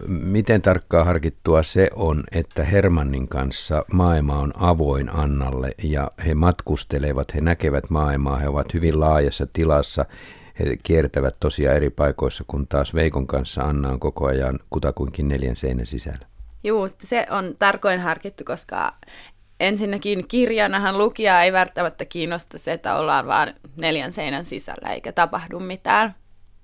Miten 0.06 0.62
tarkkaa 0.62 1.04
harkittua 1.04 1.62
se 1.62 1.90
on, 1.94 2.24
että 2.32 2.64
Hermannin 2.64 3.28
kanssa 3.28 3.84
maailma 3.92 4.38
on 4.38 4.52
avoin 4.56 5.08
Annalle 5.08 5.74
ja 5.82 6.10
he 6.26 6.34
matkustelevat, 6.34 7.34
he 7.34 7.40
näkevät 7.40 7.90
maailmaa, 7.90 8.36
he 8.36 8.48
ovat 8.48 8.74
hyvin 8.74 9.00
laajassa 9.00 9.46
tilassa, 9.52 10.06
he 10.60 10.76
kiertävät 10.82 11.36
tosiaan 11.40 11.76
eri 11.76 11.90
paikoissa, 11.90 12.44
kun 12.46 12.66
taas 12.66 12.94
Veikon 12.94 13.26
kanssa 13.26 13.62
Anna 13.62 13.88
on 13.88 14.00
koko 14.00 14.26
ajan 14.26 14.58
kutakuinkin 14.70 15.28
neljän 15.28 15.56
seinän 15.56 15.86
sisällä. 15.86 16.26
Juu, 16.64 16.88
se 16.98 17.26
on 17.30 17.56
tarkoin 17.58 18.00
harkittu, 18.00 18.44
koska 18.44 18.94
ensinnäkin 19.60 20.28
kirjanahan 20.28 20.98
lukija 20.98 21.42
ei 21.42 21.52
välttämättä 21.52 22.04
kiinnosta 22.04 22.58
se, 22.58 22.72
että 22.72 22.96
ollaan 22.96 23.26
vaan 23.26 23.54
neljän 23.76 24.12
seinän 24.12 24.44
sisällä 24.44 24.88
eikä 24.88 25.12
tapahdu 25.12 25.60
mitään. 25.60 26.14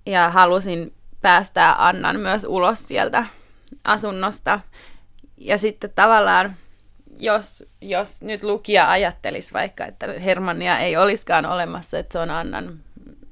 Ja 0.07 0.29
halusin 0.29 0.93
päästää 1.21 1.87
Annan 1.87 2.21
myös 2.21 2.45
ulos 2.45 2.89
sieltä 2.89 3.27
asunnosta. 3.85 4.61
Ja 5.37 5.59
sitten 5.59 5.93
tavallaan, 5.95 6.55
jos, 7.19 7.65
jos 7.81 8.23
nyt 8.23 8.43
lukija 8.43 8.91
ajattelisi 8.91 9.53
vaikka, 9.53 9.87
että 9.87 10.07
Hermannia 10.25 10.79
ei 10.79 10.97
olisikaan 10.97 11.47
olemassa, 11.47 11.99
että 11.99 12.13
se 12.13 12.19
on 12.19 12.31
Annan 12.31 12.79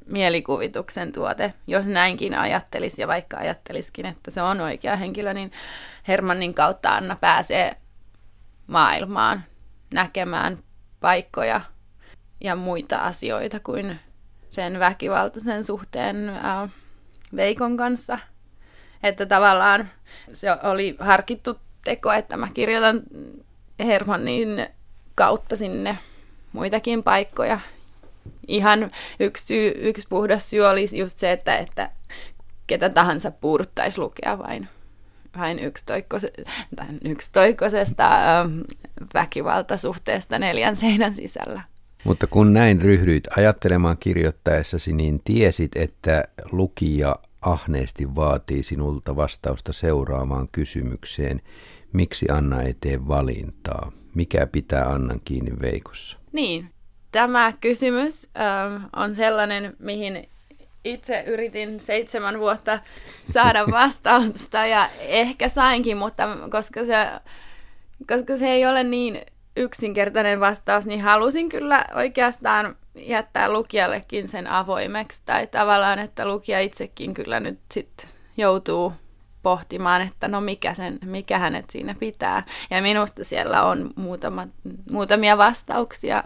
mielikuvituksen 0.07 1.13
tuote, 1.13 1.55
jos 1.67 1.87
näinkin 1.87 2.35
ajattelisi 2.35 3.03
ja 3.03 3.09
vaikka 3.09 3.37
ajattelisikin, 3.37 4.07
että 4.07 4.31
se 4.31 4.43
on 4.43 4.61
oikea 4.61 4.97
henkilö, 4.97 5.35
niin 5.35 5.53
Hermannin 6.09 6.55
kautta 6.55 6.91
Anna 6.91 7.17
pääsee 7.21 7.77
maailmaan 8.67 9.45
näkemään 9.95 10.59
paikkoja 11.01 11.61
ja 12.41 12.57
muita 12.57 12.97
asioita 12.97 13.61
kuin 13.61 14.01
sen 14.51 14.79
väkivaltaisen 14.79 15.65
suhteen 15.65 16.29
ää, 16.29 16.69
Veikon 17.37 17.77
kanssa. 17.77 18.19
Että 19.03 19.27
tavallaan 19.27 19.91
se 20.33 20.49
oli 20.63 20.97
harkittu 20.99 21.61
teko, 21.85 22.13
että 22.13 22.37
mä 22.37 22.49
kirjoitan 22.55 23.03
Hermannin 23.79 24.67
kautta 25.15 25.57
sinne 25.57 25.99
muitakin 26.53 27.03
paikkoja. 27.03 27.61
Ihan 28.49 28.91
yksi, 29.21 29.47
syy, 29.47 29.73
yksi 29.77 30.07
puhdas 30.09 30.51
syy 30.51 30.61
oli 30.61 30.87
just 30.93 31.19
se, 31.19 31.33
että, 31.33 31.59
että 31.59 31.91
ketä 32.67 32.89
tahansa 32.91 33.31
puuduttaisi 33.31 34.01
lukea 34.01 34.39
vain, 34.39 34.69
vain 35.39 35.59
yksitoikkoisesta 37.05 38.41
ähm, 38.41 38.61
väkivaltasuhteesta 39.15 40.39
neljän 40.39 40.77
seinän 40.77 41.15
sisällä. 41.15 41.63
Mutta 42.05 42.27
kun 42.27 42.53
näin 42.53 42.83
ryhdyit 42.83 43.25
ajattelemaan 43.37 43.97
kirjoittaessasi, 44.01 44.93
niin 44.93 45.21
tiesit, 45.25 45.77
että 45.77 46.25
lukija 46.53 47.17
ahneesti 47.43 48.15
vaatii 48.15 48.63
sinulta 48.63 49.17
vastausta 49.17 49.73
seuraavaan 49.73 50.49
kysymykseen. 50.53 51.43
Miksi 51.93 52.27
Anna 52.31 52.63
ei 52.63 52.75
tee 52.81 53.09
valintaa? 53.09 53.93
Mikä 54.15 54.47
pitää 54.47 54.89
Annan 54.89 55.21
kiinni 55.25 55.53
Veikossa? 55.61 56.19
Niin, 56.33 56.71
tämä 57.15 57.53
kysymys 57.61 58.31
ähm, 58.37 58.85
on 58.97 59.15
sellainen, 59.15 59.77
mihin 59.79 60.29
itse 60.85 61.25
yritin 61.27 61.81
seitsemän 61.81 62.39
vuotta 62.39 62.79
saada 63.21 63.67
vastausta 63.81 64.67
ja 64.67 64.91
ehkä 65.01 65.49
sainkin, 65.49 65.97
mutta 65.97 66.29
koska 66.51 66.85
se, 66.85 66.95
koska 68.09 68.37
se 68.37 68.49
ei 68.49 68.67
ole 68.67 68.85
niin 68.85 69.21
yksinkertainen 69.57 70.41
vastaus, 70.41 70.87
niin 70.87 71.01
halusin 71.01 71.49
kyllä 71.49 71.85
oikeastaan 71.95 72.77
jättää 72.95 73.53
lukijallekin 73.53 74.29
sen 74.29 74.47
avoimeksi. 74.47 75.23
Tai 75.27 75.47
tavallaan, 75.47 75.99
että 75.99 76.29
lukija 76.29 76.61
itsekin 76.61 77.15
kyllä 77.15 77.41
nyt 77.41 77.59
sit 77.73 78.17
joutuu 78.37 78.93
pohtimaan, 79.43 80.03
että 80.03 80.29
no 80.29 80.41
mikä, 80.41 80.75
sen, 80.75 80.99
mikä 81.05 81.39
hänet 81.39 81.71
siinä 81.71 81.95
pitää. 82.01 82.43
Ja 82.71 82.83
minusta 82.83 83.25
siellä 83.25 83.63
on 83.63 83.91
muutama, 83.97 84.47
muutamia 84.91 85.39
vastauksia 85.39 86.25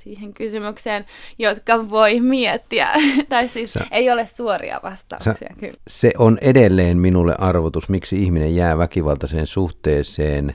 siihen 0.00 0.34
kysymykseen, 0.34 1.04
jotka 1.38 1.90
voi 1.90 2.20
miettiä. 2.20 2.88
tai 3.28 3.48
siis 3.48 3.72
Sä, 3.72 3.86
ei 3.90 4.10
ole 4.10 4.26
suoria 4.26 4.80
vastauksia. 4.82 5.34
Sä, 5.34 5.60
kyllä. 5.60 5.78
Se 5.88 6.12
on 6.18 6.38
edelleen 6.40 6.98
minulle 6.98 7.34
arvotus, 7.38 7.88
miksi 7.88 8.22
ihminen 8.22 8.56
jää 8.56 8.78
väkivaltaiseen 8.78 9.46
suhteeseen. 9.46 10.54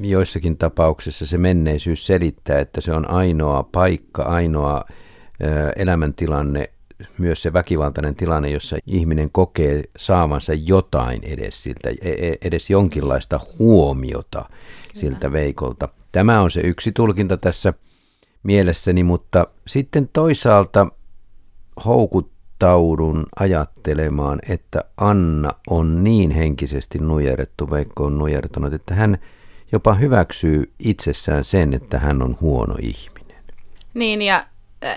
Joissakin 0.00 0.58
tapauksissa 0.58 1.26
se 1.26 1.38
menneisyys 1.38 2.06
selittää, 2.06 2.58
että 2.58 2.80
se 2.80 2.92
on 2.92 3.10
ainoa 3.10 3.62
paikka, 3.62 4.22
ainoa 4.22 4.84
ö, 5.44 5.72
elämäntilanne, 5.76 6.70
myös 7.18 7.42
se 7.42 7.52
väkivaltainen 7.52 8.16
tilanne, 8.16 8.48
jossa 8.50 8.76
ihminen 8.86 9.30
kokee 9.30 9.82
saavansa 9.96 10.54
jotain 10.54 11.24
edes 11.24 11.62
siltä, 11.62 11.90
edes 12.42 12.70
jonkinlaista 12.70 13.40
huomiota 13.58 14.44
Kyllä. 14.48 14.60
siltä 14.94 15.32
veikolta. 15.32 15.88
Tämä 16.12 16.40
on 16.40 16.50
se 16.50 16.60
yksi 16.60 16.92
tulkinta 16.92 17.36
tässä 17.36 17.74
mielessäni, 18.46 19.04
mutta 19.04 19.46
sitten 19.66 20.08
toisaalta 20.12 20.86
houkuttaudun 21.84 23.26
ajattelemaan, 23.40 24.38
että 24.48 24.84
Anna 24.96 25.50
on 25.70 26.04
niin 26.04 26.30
henkisesti 26.30 26.98
nujerrettu, 26.98 27.70
Veikko 27.70 28.04
on 28.04 28.18
nujertunut, 28.18 28.72
että 28.72 28.94
hän 28.94 29.18
jopa 29.72 29.94
hyväksyy 29.94 30.72
itsessään 30.78 31.44
sen, 31.44 31.74
että 31.74 31.98
hän 31.98 32.22
on 32.22 32.36
huono 32.40 32.74
ihminen. 32.80 33.44
Niin, 33.94 34.22
ja 34.22 34.46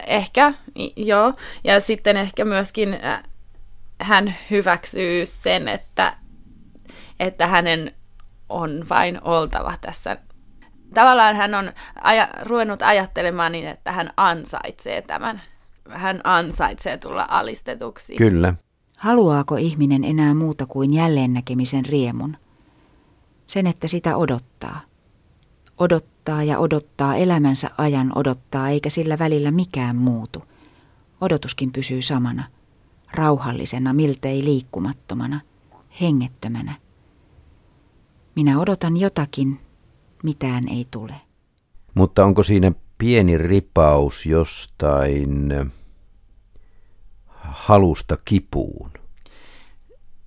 Ehkä, 0.07 0.53
joo. 0.95 1.33
Ja 1.63 1.79
sitten 1.79 2.17
ehkä 2.17 2.45
myöskin 2.45 2.97
hän 4.01 4.35
hyväksyy 4.51 5.25
sen, 5.25 5.67
että, 5.67 6.17
että 7.19 7.47
hänen 7.47 7.91
on 8.49 8.85
vain 8.89 9.23
oltava 9.23 9.73
tässä. 9.81 10.17
Tavallaan 10.93 11.36
hän 11.36 11.56
on 11.56 11.73
aja, 12.02 12.28
ruvennut 12.41 12.82
ajattelemaan 12.82 13.52
niin, 13.52 13.67
että 13.67 13.91
hän 13.91 14.13
ansaitsee 14.17 15.02
tämän. 15.02 15.41
Hän 15.89 16.21
ansaitsee 16.23 16.97
tulla 16.97 17.25
alistetuksi. 17.30 18.15
Kyllä. 18.15 18.54
Haluaako 18.97 19.56
ihminen 19.56 20.04
enää 20.04 20.34
muuta 20.34 20.65
kuin 20.65 20.93
jälleen 20.93 21.34
näkemisen 21.34 21.86
riemun? 21.86 22.38
Sen, 23.47 23.67
että 23.67 23.88
sitä 23.88 24.17
odottaa. 24.17 24.80
Odottaa 25.78 26.43
ja 26.43 26.60
odottaa 26.60 27.15
elämänsä 27.15 27.69
ajan 27.78 28.12
odottaa, 28.15 28.69
eikä 28.69 28.89
sillä 28.89 29.19
välillä 29.19 29.52
mikään 29.52 29.95
muutu. 29.95 30.43
Odotuskin 31.21 31.71
pysyy 31.71 32.02
samana, 32.02 32.43
rauhallisena, 33.13 33.93
miltei 33.93 34.43
liikkumattomana, 34.43 35.39
hengettömänä. 36.02 36.75
Minä 38.36 38.60
odotan 38.60 38.97
jotakin, 38.97 39.60
mitään 40.23 40.67
ei 40.69 40.88
tule. 40.91 41.13
Mutta 41.93 42.25
onko 42.25 42.43
siinä 42.43 42.71
pieni 42.97 43.38
ripaus 43.38 44.25
jostain 44.25 45.51
halusta 47.39 48.17
kipuun? 48.25 48.91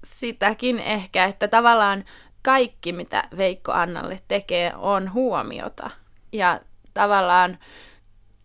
Sitäkin 0.05 0.78
ehkä, 0.78 1.24
että 1.24 1.48
tavallaan 1.48 2.05
kaikki, 2.42 2.92
mitä 2.92 3.28
Veikko 3.37 3.72
Annalle 3.72 4.20
tekee, 4.28 4.72
on 4.76 5.12
huomiota. 5.12 5.90
Ja 6.33 6.61
tavallaan 6.94 7.59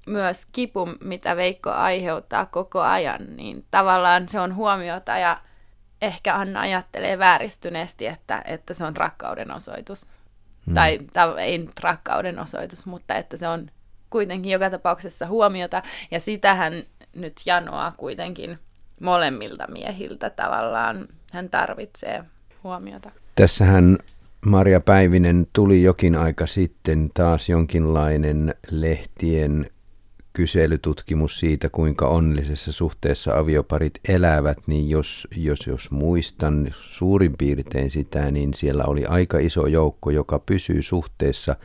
myös 0.07 0.45
kipu, 0.45 0.89
mitä 1.01 1.35
Veikko 1.35 1.69
aiheuttaa 1.69 2.45
koko 2.45 2.81
ajan, 2.81 3.35
niin 3.35 3.65
tavallaan 3.71 4.29
se 4.29 4.39
on 4.39 4.55
huomiota 4.55 5.17
ja 5.17 5.41
ehkä 6.01 6.35
Anna 6.35 6.59
ajattelee 6.59 7.19
vääristyneesti, 7.19 8.07
että, 8.07 8.41
että 8.45 8.73
se 8.73 8.85
on 8.85 8.97
rakkauden 8.97 9.51
osoitus. 9.51 10.05
Hmm. 10.67 10.73
Tai, 10.73 10.99
tai 11.13 11.41
ei 11.43 11.57
nyt 11.57 11.79
rakkauden 11.79 12.39
osoitus, 12.39 12.85
mutta 12.85 13.15
että 13.15 13.37
se 13.37 13.47
on 13.47 13.69
kuitenkin 14.09 14.51
joka 14.51 14.69
tapauksessa 14.69 15.27
huomiota. 15.27 15.83
Ja 16.11 16.19
sitähän 16.19 16.73
nyt 17.15 17.33
janoaa 17.45 17.91
kuitenkin 17.97 18.59
molemmilta 19.01 19.65
miehiltä 19.71 20.29
tavallaan. 20.29 21.07
Hän 21.33 21.49
tarvitsee 21.49 22.23
huomiota. 22.63 23.11
Tässähän 23.35 23.97
Maria 24.45 24.79
Päivinen 24.79 25.47
tuli 25.53 25.83
jokin 25.83 26.15
aika 26.15 26.47
sitten 26.47 27.09
taas 27.13 27.49
jonkinlainen 27.49 28.55
lehtien 28.71 29.69
kyselytutkimus 30.37 31.39
siitä, 31.39 31.69
kuinka 31.69 32.07
onnellisessa 32.07 32.71
suhteessa 32.71 33.37
avioparit 33.37 33.99
elävät, 34.07 34.57
niin 34.67 34.89
jos, 34.89 35.27
jos, 35.35 35.67
jos 35.67 35.91
muistan 35.91 36.75
suurin 36.81 37.37
piirtein 37.37 37.91
sitä, 37.91 38.31
niin 38.31 38.53
siellä 38.53 38.83
oli 38.83 39.05
aika 39.05 39.39
iso 39.39 39.67
joukko, 39.67 40.09
joka 40.09 40.39
pysyy 40.39 40.81
suhteessa, 40.81 41.55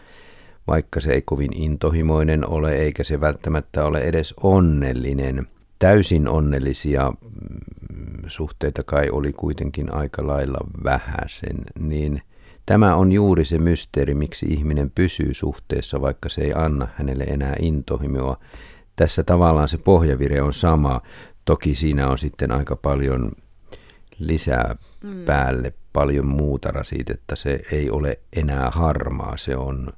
vaikka 0.66 1.00
se 1.00 1.12
ei 1.12 1.22
kovin 1.22 1.52
intohimoinen 1.52 2.48
ole, 2.48 2.76
eikä 2.76 3.04
se 3.04 3.20
välttämättä 3.20 3.84
ole 3.84 3.98
edes 3.98 4.34
onnellinen. 4.42 5.46
Täysin 5.78 6.28
onnellisia 6.28 7.10
mm, 7.10 8.24
suhteita 8.26 8.82
kai 8.82 9.10
oli 9.10 9.32
kuitenkin 9.32 9.94
aika 9.94 10.26
lailla 10.26 10.58
vähäsen, 10.84 11.56
niin– 11.78 12.22
Tämä 12.66 12.96
on 12.96 13.12
juuri 13.12 13.44
se 13.44 13.58
mysteeri, 13.58 14.14
miksi 14.14 14.46
ihminen 14.46 14.90
pysyy 14.94 15.34
suhteessa, 15.34 16.00
vaikka 16.00 16.28
se 16.28 16.40
ei 16.40 16.52
anna 16.54 16.88
hänelle 16.96 17.24
enää 17.24 17.54
intohimoa. 17.60 18.36
Tässä 18.96 19.22
tavallaan 19.22 19.68
se 19.68 19.78
pohjavire 19.78 20.42
on 20.42 20.52
sama. 20.52 21.00
Toki 21.44 21.74
siinä 21.74 22.08
on 22.08 22.18
sitten 22.18 22.52
aika 22.52 22.76
paljon 22.76 23.32
lisää 24.18 24.76
mm. 25.04 25.24
päälle, 25.24 25.72
paljon 25.92 26.26
muuta 26.26 26.70
rasitetta. 26.70 27.36
Se 27.36 27.60
ei 27.72 27.90
ole 27.90 28.18
enää 28.32 28.70
harmaa, 28.70 29.36
se 29.36 29.56
on 29.56 29.92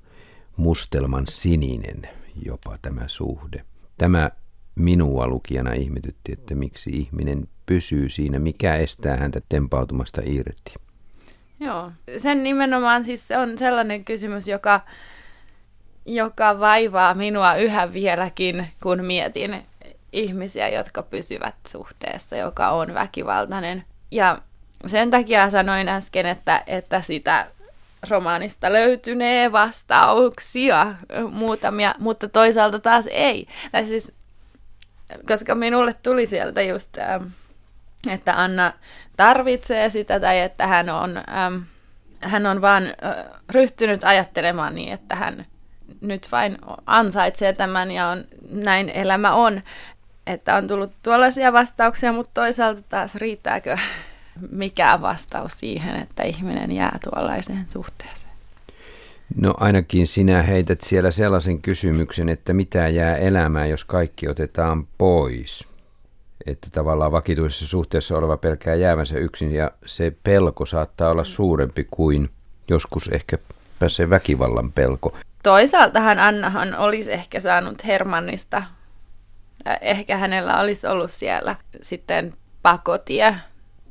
mustelman 0.56 1.24
sininen 1.28 2.08
jopa 2.44 2.76
tämä 2.82 3.04
suhde. 3.06 3.64
Tämä 3.98 4.30
minua 4.74 5.28
lukijana 5.28 5.72
ihmetytti, 5.72 6.32
että 6.32 6.54
miksi 6.54 6.90
ihminen 6.90 7.48
pysyy 7.66 8.08
siinä, 8.08 8.38
mikä 8.38 8.76
estää 8.76 9.16
häntä 9.16 9.40
tempautumasta 9.48 10.22
irti. 10.24 10.74
Joo, 11.64 11.92
sen 12.18 12.42
nimenomaan 12.42 13.04
siis 13.04 13.30
on 13.30 13.58
sellainen 13.58 14.04
kysymys, 14.04 14.48
joka, 14.48 14.80
joka 16.06 16.60
vaivaa 16.60 17.14
minua 17.14 17.54
yhä 17.54 17.92
vieläkin, 17.92 18.66
kun 18.82 19.04
mietin 19.04 19.66
ihmisiä, 20.12 20.68
jotka 20.68 21.02
pysyvät 21.02 21.54
suhteessa, 21.68 22.36
joka 22.36 22.70
on 22.70 22.94
väkivaltainen. 22.94 23.84
Ja 24.10 24.38
sen 24.86 25.10
takia 25.10 25.50
sanoin 25.50 25.88
äsken, 25.88 26.26
että, 26.26 26.62
että 26.66 27.00
sitä 27.00 27.46
romaanista 28.10 28.72
löytynee 28.72 29.52
vastauksia 29.52 30.94
muutamia, 31.30 31.94
mutta 31.98 32.28
toisaalta 32.28 32.78
taas 32.78 33.06
ei. 33.10 33.46
Tai 33.72 33.86
siis, 33.86 34.12
koska 35.28 35.54
minulle 35.54 35.94
tuli 36.02 36.26
sieltä 36.26 36.62
just, 36.62 36.98
ähm, 36.98 37.24
että 38.10 38.42
Anna 38.42 38.72
tarvitsee 39.16 39.90
sitä 39.90 40.20
tai 40.20 40.40
että 40.40 40.66
hän 40.66 40.88
on, 40.88 41.16
äm, 41.16 41.62
hän 42.20 42.46
on 42.46 42.60
vaan 42.60 42.86
äh, 42.86 43.24
ryhtynyt 43.50 44.04
ajattelemaan 44.04 44.74
niin, 44.74 44.92
että 44.92 45.14
hän 45.14 45.46
nyt 46.00 46.28
vain 46.32 46.58
ansaitsee 46.86 47.52
tämän 47.52 47.90
ja 47.90 48.08
on, 48.08 48.24
näin 48.50 48.88
elämä 48.88 49.34
on. 49.34 49.62
Että 50.26 50.56
on 50.56 50.66
tullut 50.66 50.92
tuollaisia 51.02 51.52
vastauksia, 51.52 52.12
mutta 52.12 52.30
toisaalta 52.34 52.82
taas 52.88 53.14
riittääkö 53.14 53.78
mikään 54.50 55.02
vastaus 55.02 55.52
siihen, 55.60 55.96
että 55.96 56.22
ihminen 56.22 56.72
jää 56.72 56.98
tuollaiseen 57.10 57.66
suhteeseen? 57.68 58.24
No 59.36 59.54
ainakin 59.60 60.06
sinä 60.06 60.42
heität 60.42 60.80
siellä 60.80 61.10
sellaisen 61.10 61.62
kysymyksen, 61.62 62.28
että 62.28 62.52
mitä 62.52 62.88
jää 62.88 63.16
elämään, 63.16 63.70
jos 63.70 63.84
kaikki 63.84 64.28
otetaan 64.28 64.86
pois 64.98 65.73
että 66.46 66.68
tavallaan 66.72 67.12
vakituisessa 67.12 67.66
suhteessa 67.66 68.18
oleva 68.18 68.36
pelkää 68.36 68.74
jäävänsä 68.74 69.18
yksin 69.18 69.52
ja 69.52 69.70
se 69.86 70.12
pelko 70.22 70.66
saattaa 70.66 71.10
olla 71.10 71.24
suurempi 71.24 71.86
kuin 71.90 72.30
joskus 72.68 73.08
ehkä 73.08 73.38
se 73.88 74.10
väkivallan 74.10 74.72
pelko. 74.72 75.16
Toisaaltahan 75.42 76.18
Annahan 76.18 76.74
olisi 76.74 77.12
ehkä 77.12 77.40
saanut 77.40 77.84
Hermannista, 77.86 78.62
ehkä 79.80 80.16
hänellä 80.16 80.60
olisi 80.60 80.86
ollut 80.86 81.10
siellä 81.10 81.56
sitten 81.82 82.34
pakotie, 82.62 83.36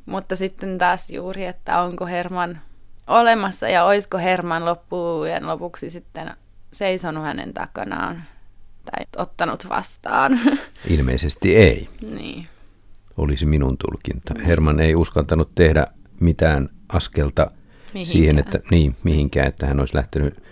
mutta 0.06 0.36
sitten 0.36 0.78
taas 0.78 1.10
juuri, 1.10 1.46
että 1.46 1.82
onko 1.82 2.06
Herman 2.06 2.62
olemassa 3.08 3.70
ja 3.70 3.84
olisiko 3.84 4.18
Herman 4.18 4.66
loppujen 4.66 5.48
lopuksi 5.48 5.90
sitten 5.90 6.32
seisonut 6.72 7.24
hänen 7.24 7.54
takanaan 7.54 8.24
tai 8.86 9.06
ottanut 9.18 9.70
vastaan. 9.70 10.40
Ilmeisesti 10.90 11.56
ei. 11.56 11.90
Niin. 12.02 12.48
Olisi 13.18 13.46
minun 13.46 13.78
tulkinta. 13.78 14.34
Herman 14.46 14.80
ei 14.80 14.96
uskaltanut 14.96 15.56
tehdä 15.56 15.88
mitään 16.20 16.70
askelta 16.90 17.52
mihinkään. 17.94 18.06
siihen, 18.06 18.40
että 18.40 18.60
niin, 18.72 18.96
mihinkään, 19.04 19.48
että 19.48 19.66
hän 19.66 19.80
olisi 19.80 19.96
lähtenyt 19.96 20.44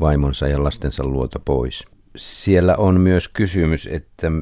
vaimonsa 0.00 0.48
ja 0.48 0.64
lastensa 0.64 1.04
luota 1.04 1.38
pois. 1.44 1.84
Siellä 2.16 2.76
on 2.76 3.00
myös 3.00 3.28
kysymys, 3.28 3.88
että, 3.92 4.32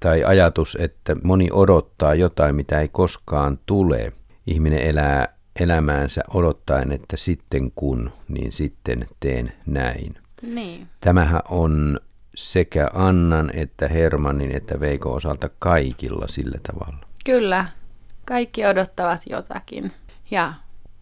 tai 0.00 0.24
ajatus, 0.24 0.78
että 0.80 1.16
moni 1.24 1.48
odottaa 1.52 2.14
jotain, 2.14 2.54
mitä 2.54 2.80
ei 2.80 2.88
koskaan 2.88 3.58
tule. 3.66 4.12
Ihminen 4.46 4.78
elää 4.82 5.36
elämäänsä 5.60 6.22
odottaen, 6.34 6.92
että 6.92 7.16
sitten 7.16 7.72
kun, 7.74 8.12
niin 8.28 8.52
sitten 8.52 9.06
teen 9.20 9.52
näin. 9.66 10.14
Niin. 10.42 10.88
Tämähän 11.00 11.40
on 11.48 12.00
sekä 12.34 12.88
Annan 12.94 13.50
että 13.54 13.88
Hermannin 13.88 14.56
että 14.56 14.80
Veiko 14.80 15.12
osalta 15.12 15.50
kaikilla 15.58 16.28
sillä 16.28 16.58
tavalla. 16.62 17.06
Kyllä, 17.24 17.66
kaikki 18.24 18.66
odottavat 18.66 19.22
jotakin 19.26 19.92
ja 20.30 20.54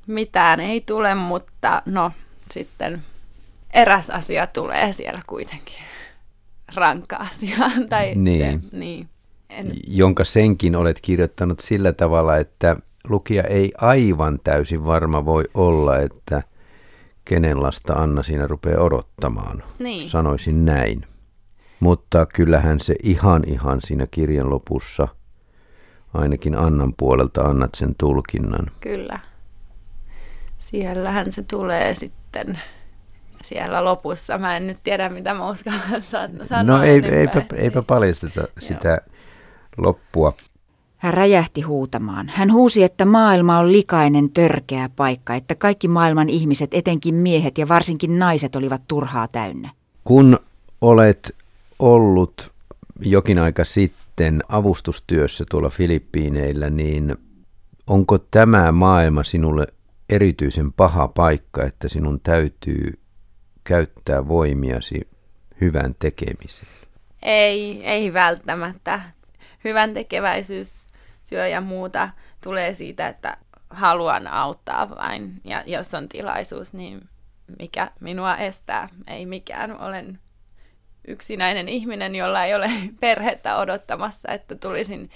mitään 0.07 0.61
ei 0.61 0.81
tule, 0.81 1.15
mutta 1.15 1.83
no 1.87 2.13
sitten 2.51 3.03
eräs 3.75 4.11
asia 4.11 4.47
tulee 4.47 4.93
siellä 4.93 5.21
kuitenkin. 5.27 5.77
Rankka 6.75 7.17
asia. 7.17 7.57
Tai 7.89 8.15
niin. 8.15 8.63
Se, 8.63 8.77
niin. 8.77 9.09
En... 9.51 9.73
Jonka 9.87 10.25
senkin 10.25 10.77
olet 10.77 11.01
kirjoittanut 11.01 11.61
sillä 11.61 11.93
tavalla, 11.93 12.37
että 12.37 12.77
lukija 13.09 13.43
ei 13.43 13.73
aivan 13.79 14.41
täysin 14.45 14.85
varma 14.85 15.25
voi 15.25 15.45
olla, 15.55 15.99
että 15.99 16.43
kenen 17.25 17.63
lasta 17.63 17.93
Anna 17.93 18.23
siinä 18.23 18.47
rupeaa 18.47 18.83
odottamaan. 18.83 19.63
Niin. 19.79 20.11
Sanoisin 20.11 20.65
näin. 20.65 21.07
Mutta 21.81 22.27
kyllähän 22.27 22.81
se 22.81 22.95
ihan 23.03 23.43
ihan 23.47 23.81
siinä 23.81 24.07
kirjan 24.11 24.51
lopussa, 24.51 25.09
ainakin 26.15 26.59
Annan 26.59 26.95
puolelta 26.97 27.43
annat 27.43 27.75
sen 27.75 27.95
tulkinnan. 27.99 28.71
Kyllä. 28.81 29.19
Siellähän 30.59 31.33
se 31.33 31.43
tulee 31.43 31.95
sitten 31.95 32.61
siellä 33.43 33.85
lopussa. 33.85 34.39
Mä 34.39 34.57
en 34.57 34.67
nyt 34.67 34.79
tiedä, 34.83 35.09
mitä 35.09 35.35
mä 35.35 35.51
uskallan 35.51 36.03
sanoa. 36.43 36.63
No 36.63 36.83
ei, 36.83 37.05
eipä, 37.05 37.43
eipä 37.55 37.83
paljasteta 37.83 38.49
sitä 38.59 38.99
loppua. 39.79 40.33
Hän 40.97 41.15
räjähti 41.15 41.61
huutamaan. 41.61 42.31
Hän 42.35 42.53
huusi, 42.53 42.85
että 42.85 43.05
maailma 43.05 43.59
on 43.59 43.73
likainen, 43.73 44.31
törkeä 44.31 44.89
paikka, 44.97 45.35
että 45.35 45.55
kaikki 45.55 45.89
maailman 45.89 46.29
ihmiset, 46.29 46.75
etenkin 46.75 47.15
miehet 47.15 47.59
ja 47.59 47.69
varsinkin 47.69 48.19
naiset, 48.19 48.57
olivat 48.57 48.83
turhaa 48.89 49.29
täynnä. 49.29 49.71
Kun 50.05 50.39
olet 50.81 51.37
ollut 51.81 52.53
jokin 53.01 53.39
aika 53.39 53.65
sitten 53.65 54.43
avustustyössä 54.49 55.45
tuolla 55.51 55.71
Filippiineillä, 55.71 56.71
niin 56.71 57.17
onko 57.87 58.19
tämä 58.19 58.73
maailma 58.73 59.23
sinulle 59.23 59.67
erityisen 60.09 60.73
paha 60.73 61.09
paikka, 61.09 61.65
että 61.65 61.89
sinun 61.89 62.21
täytyy 62.21 63.01
käyttää 63.65 64.29
voimiasi 64.29 65.09
hyvän 65.61 65.95
tekemiseen? 65.99 66.69
Ei, 67.23 67.85
ei 67.85 68.13
välttämättä. 68.13 69.01
Hyvän 69.65 69.95
tekeväisyys, 69.95 70.87
syö 71.25 71.49
ja 71.49 71.61
muuta 71.61 72.09
tulee 72.45 72.75
siitä, 72.75 73.09
että 73.09 73.37
haluan 73.71 74.27
auttaa 74.27 74.91
vain. 74.91 75.41
Ja 75.45 75.63
jos 75.67 75.95
on 75.95 76.09
tilaisuus, 76.09 76.73
niin 76.73 77.09
mikä 77.59 77.91
minua 78.01 78.37
estää? 78.37 78.89
Ei 79.07 79.27
mikään. 79.27 79.81
Olen 79.81 80.19
yksinäinen 81.09 81.69
ihminen, 81.69 82.17
jolla 82.17 82.45
ei 82.45 82.55
ole 82.55 82.71
perhettä 83.01 83.57
odottamassa, 83.57 84.33
että 84.33 84.55
tulisin 84.55 85.11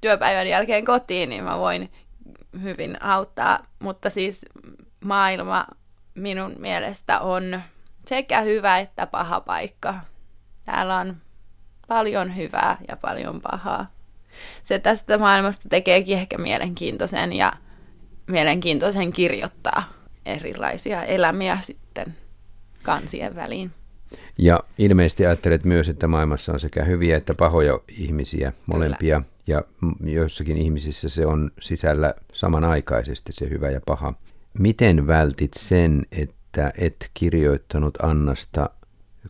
työpäivän 0.00 0.48
jälkeen 0.48 0.84
kotiin, 0.84 1.28
niin 1.28 1.44
mä 1.44 1.58
voin 1.58 1.92
hyvin 2.62 3.02
auttaa. 3.02 3.66
Mutta 3.78 4.10
siis 4.10 4.46
maailma 5.04 5.66
minun 6.14 6.54
mielestä 6.58 7.20
on 7.20 7.62
sekä 8.06 8.40
hyvä 8.40 8.78
että 8.78 9.06
paha 9.06 9.40
paikka. 9.40 9.94
Täällä 10.64 10.96
on 10.98 11.16
paljon 11.88 12.36
hyvää 12.36 12.76
ja 12.88 12.96
paljon 12.96 13.40
pahaa. 13.40 13.90
Se 14.62 14.78
tästä 14.78 15.18
maailmasta 15.18 15.68
tekeekin 15.68 16.18
ehkä 16.18 16.38
mielenkiintoisen 16.38 17.32
ja 17.32 17.52
mielenkiintoisen 18.26 19.12
kirjoittaa 19.12 19.84
erilaisia 20.26 21.04
elämiä 21.04 21.58
sitten 21.60 22.16
kansien 22.82 23.36
väliin. 23.36 23.81
Ja 24.42 24.60
ilmeisesti 24.78 25.26
ajattelet 25.26 25.64
myös, 25.64 25.88
että 25.88 26.08
maailmassa 26.08 26.52
on 26.52 26.60
sekä 26.60 26.84
hyviä 26.84 27.16
että 27.16 27.34
pahoja 27.34 27.80
ihmisiä, 27.88 28.52
molempia. 28.66 29.20
Kyllä. 29.20 29.32
Ja 29.46 29.62
joissakin 30.04 30.56
ihmisissä 30.56 31.08
se 31.08 31.26
on 31.26 31.50
sisällä 31.60 32.14
samanaikaisesti 32.32 33.32
se 33.32 33.50
hyvä 33.50 33.70
ja 33.70 33.80
paha. 33.86 34.14
Miten 34.58 35.06
vältit 35.06 35.50
sen, 35.56 36.06
että 36.12 36.72
et 36.78 37.10
kirjoittanut 37.14 37.98
Annasta 38.02 38.70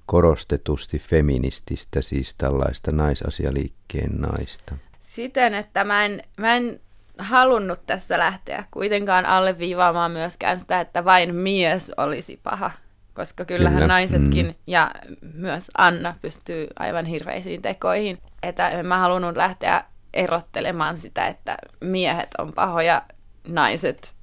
korostetusti 0.07 0.99
feminististä, 0.99 2.03
siis 2.03 2.35
tällaista 2.35 2.93
naisasialiikkeen 2.93 4.21
naista? 4.21 4.75
Siten, 5.01 5.55
että 5.55 5.85
mä 5.85 6.05
en, 6.05 6.23
mä 6.37 6.57
en 6.57 6.81
halunnut 7.19 7.87
tässä 7.87 8.19
lähteä 8.19 8.65
kuitenkaan 8.71 9.27
alleviivaamaan 9.27 10.11
myöskään 10.11 10.61
sitä, 10.61 10.81
että 10.81 11.05
vain 11.05 11.35
mies 11.35 11.93
olisi 11.97 12.41
paha 12.43 12.71
koska 13.15 13.45
kyllähän 13.45 13.79
Kyllä. 13.79 13.95
naisetkin 13.95 14.47
mm. 14.47 14.55
ja 14.67 14.91
myös 15.35 15.71
Anna 15.79 16.15
pystyy 16.23 16.67
aivan 16.79 17.07
hirveisiin 17.07 17.63
tekoihin. 17.63 18.19
Että 18.43 18.69
en 18.69 18.87
mä 18.87 18.99
halunnut 18.99 19.37
lähteä 19.37 19.85
erottelemaan 20.15 20.99
sitä, 20.99 21.27
että 21.27 21.57
miehet 21.81 22.29
on 22.39 22.53
pahoja, 22.53 23.03
naiset 23.49 24.15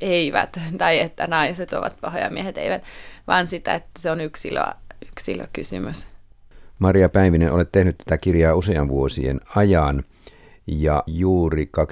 eivät, 0.00 0.60
tai 0.78 1.00
että 1.00 1.26
naiset 1.26 1.72
ovat 1.72 1.98
pahoja, 2.00 2.30
miehet 2.30 2.58
eivät, 2.58 2.82
vaan 3.26 3.48
sitä, 3.48 3.74
että 3.74 3.90
se 3.98 4.10
on 4.10 4.20
yksilö, 4.20 4.64
yksilökysymys. 5.06 6.08
Maria 6.78 7.08
Päivinen, 7.08 7.52
olet 7.52 7.72
tehnyt 7.72 7.98
tätä 7.98 8.18
kirjaa 8.18 8.54
usean 8.54 8.88
vuosien 8.88 9.40
ajan 9.56 10.04
ja 10.66 11.02
juuri 11.06 11.70
2013-2014 11.80 11.84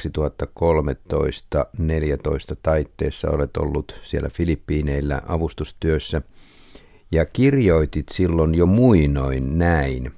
taitteessa 2.63 3.31
olet 3.31 3.57
ollut 3.57 4.01
siellä 4.03 4.29
Filippiineillä 4.29 5.23
avustustyössä– 5.27 6.23
ja 7.13 7.27
kirjoitit 7.27 8.09
silloin 8.09 8.55
jo 8.55 8.67
muinoin 8.67 9.59
näin. 9.59 10.13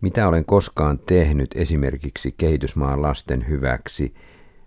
Mitä 0.00 0.28
olen 0.28 0.44
koskaan 0.44 0.98
tehnyt 0.98 1.50
esimerkiksi 1.54 2.34
kehitysmaan 2.36 3.02
lasten 3.02 3.48
hyväksi? 3.48 4.14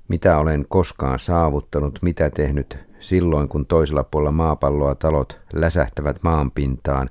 Mitä 0.08 0.38
olen 0.38 0.66
koskaan 0.70 1.20
saavuttanut? 1.20 2.00
Mitä 2.02 2.30
tehnyt 2.30 2.78
silloin, 3.00 3.48
kun 3.48 3.66
toisella 3.66 4.04
puolella 4.04 4.32
maapalloa 4.32 4.96
talot 4.96 5.40
läsähtävät 5.54 6.24
maanpintaan? 6.24 7.10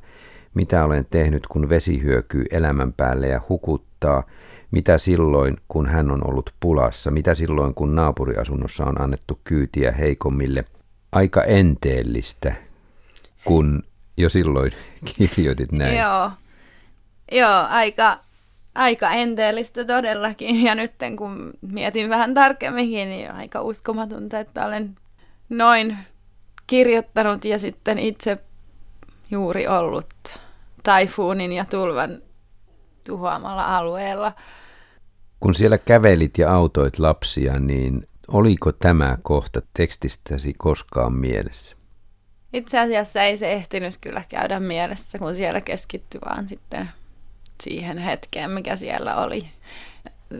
Mitä 0.54 0.84
olen 0.84 1.06
tehnyt, 1.10 1.46
kun 1.46 1.68
vesi 1.68 2.02
hyökyy 2.02 2.44
elämän 2.50 2.92
päälle 2.92 3.28
ja 3.28 3.40
hukuttaa? 3.48 4.22
Mitä 4.70 4.98
silloin, 4.98 5.56
kun 5.68 5.86
hän 5.86 6.10
on 6.10 6.26
ollut 6.26 6.54
pulassa? 6.60 7.10
Mitä 7.10 7.34
silloin, 7.34 7.74
kun 7.74 7.94
naapuriasunnossa 7.94 8.84
on 8.84 9.00
annettu 9.00 9.40
kyytiä 9.44 9.92
heikommille? 9.92 10.64
Aika 11.12 11.44
enteellistä, 11.44 12.54
kun 13.44 13.82
jo 14.16 14.28
silloin 14.28 14.72
kirjoitit 15.34 15.72
näin. 15.72 15.98
Joo, 15.98 16.30
Joo 17.32 17.66
aika, 17.68 18.18
aika 18.74 19.10
enteellistä 19.10 19.84
todellakin. 19.84 20.62
Ja 20.62 20.74
nyt 20.74 20.92
kun 21.18 21.52
mietin 21.60 22.10
vähän 22.10 22.34
tarkemminkin, 22.34 23.08
niin 23.08 23.32
aika 23.32 23.62
uskomatonta, 23.62 24.38
että 24.40 24.66
olen 24.66 24.96
noin 25.48 25.96
kirjoittanut 26.66 27.44
ja 27.44 27.58
sitten 27.58 27.98
itse 27.98 28.38
juuri 29.30 29.68
ollut 29.68 30.14
taifuunin 30.82 31.52
ja 31.52 31.64
tulvan 31.64 32.22
tuhoamalla 33.06 33.78
alueella. 33.78 34.32
Kun 35.40 35.54
siellä 35.54 35.78
kävelit 35.78 36.38
ja 36.38 36.54
autoit 36.54 36.98
lapsia, 36.98 37.58
niin 37.58 38.08
oliko 38.28 38.72
tämä 38.72 39.18
kohta 39.22 39.62
tekstistäsi 39.76 40.54
koskaan 40.58 41.12
mielessä? 41.12 41.79
Itse 42.52 42.78
asiassa 42.78 43.22
ei 43.22 43.38
se 43.38 43.52
ehtinyt 43.52 43.96
kyllä 44.00 44.22
käydä 44.28 44.60
mielessä, 44.60 45.18
kun 45.18 45.34
siellä 45.34 45.60
keskittyi 45.60 46.20
vaan 46.24 46.48
sitten 46.48 46.90
siihen 47.62 47.98
hetkeen, 47.98 48.50
mikä 48.50 48.76
siellä 48.76 49.16
oli. 49.16 49.46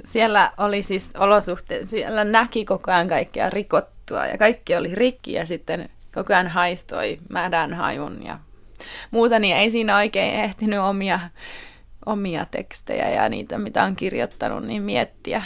Siellä 0.05 0.53
oli 0.59 0.83
siis 0.83 1.11
olosuhteet, 1.19 1.89
siellä 1.89 2.25
näki 2.25 2.65
koko 2.65 2.91
ajan 2.91 3.09
kaikkea 3.09 3.51
rikottua 3.51 4.27
ja 4.27 4.39
kaikki 4.39 4.77
oli 4.77 4.95
rikki 4.95 5.33
ja 5.33 5.47
sitten 5.47 5.89
koko 6.15 6.33
ajan 6.33 6.49
haistoi 6.49 7.19
mädän 7.29 7.75
hajun 7.75 8.23
ja 8.25 8.39
muuta, 9.11 9.39
niin 9.39 9.57
ei 9.57 9.71
siinä 9.71 9.97
oikein 9.97 10.35
ehtinyt 10.35 10.79
omia, 10.79 11.21
omia 12.07 12.47
tekstejä 12.51 13.11
ja 13.11 13.29
niitä, 13.29 13.59
mitä 13.59 13.85
on 13.85 13.97
kirjoittanut, 13.97 14.65
niin 14.65 14.83
miettiä. 14.83 15.43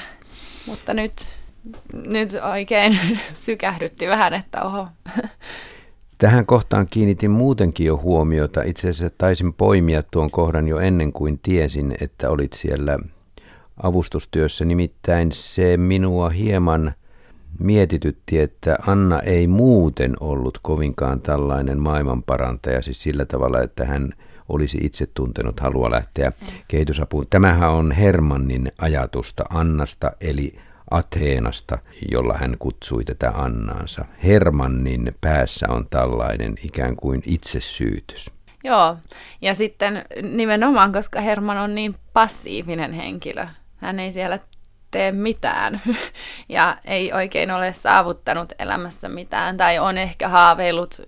Mutta 0.67 0.95
nyt, 0.95 1.29
nyt 1.93 2.29
oikein 2.53 2.99
sykähdytti 3.35 4.09
vähän, 4.09 4.35
että 4.35 4.63
oho, 4.63 4.89
Tähän 6.19 6.47
kohtaan 6.47 6.87
kiinnitin 6.91 7.31
muutenkin 7.31 7.87
jo 7.87 7.97
huomiota. 7.97 8.63
Itse 8.63 8.89
asiassa 8.89 9.17
taisin 9.19 9.53
poimia 9.53 10.03
tuon 10.03 10.31
kohdan 10.31 10.69
jo 10.69 10.79
ennen 10.79 11.13
kuin 11.13 11.39
tiesin, 11.39 11.97
että 12.01 12.31
olit 12.31 12.53
siellä 12.53 12.99
avustustyössä. 13.83 14.65
Nimittäin 14.65 15.33
se 15.33 15.77
minua 15.77 16.31
hieman 16.31 16.93
mietitytti, 17.59 18.39
että 18.39 18.79
Anna 18.87 19.21
ei 19.21 19.47
muuten 19.47 20.15
ollut 20.21 20.59
kovinkaan 20.63 21.21
tällainen 21.21 21.81
maailmanparantaja, 21.81 22.83
siis 22.83 23.03
sillä 23.03 23.25
tavalla, 23.25 23.63
että 23.63 23.85
hän 23.85 24.13
olisi 24.49 24.79
itse 24.83 25.07
tuntenut 25.15 25.61
halua 25.61 25.91
lähteä 25.91 26.33
kehitysapuun. 26.69 27.27
Tämähän 27.31 27.71
on 27.71 27.93
Hermannin 27.93 28.73
ajatusta 28.79 29.45
Annasta, 29.51 30.13
eli 30.21 30.59
Ateenasta, 30.91 31.79
jolla 32.11 32.35
hän 32.39 32.57
kutsui 32.59 33.05
tätä 33.05 33.31
Annaansa. 33.31 34.05
Hermannin 34.25 35.15
päässä 35.21 35.67
on 35.69 35.87
tällainen 35.91 36.55
ikään 36.63 36.97
kuin 36.97 37.23
itsesyytys. 37.27 38.31
Joo, 38.65 38.97
ja 39.43 39.55
sitten 39.55 40.05
nimenomaan, 40.23 40.93
koska 40.93 41.21
Herman 41.21 41.59
on 41.59 41.75
niin 41.75 41.97
passiivinen 42.13 42.93
henkilö. 42.93 43.47
Hän 43.77 44.01
ei 44.01 44.13
siellä 44.13 44.39
tee 44.91 45.13
mitään 45.13 45.81
ja 46.49 46.77
ei 46.85 47.13
oikein 47.13 47.51
ole 47.51 47.73
saavuttanut 47.73 48.53
elämässä 48.59 49.09
mitään 49.09 49.57
tai 49.57 49.79
on 49.79 49.99
ehkä 49.99 50.29
haaveillut 50.29 51.01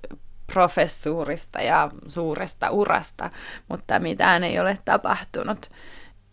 professuurista 0.53 1.61
ja 1.61 1.91
suuresta 2.09 2.71
urasta, 2.71 3.31
mutta 3.69 3.99
mitään 3.99 4.45
ei 4.45 4.61
ole 4.61 4.79
tapahtunut. 4.85 5.71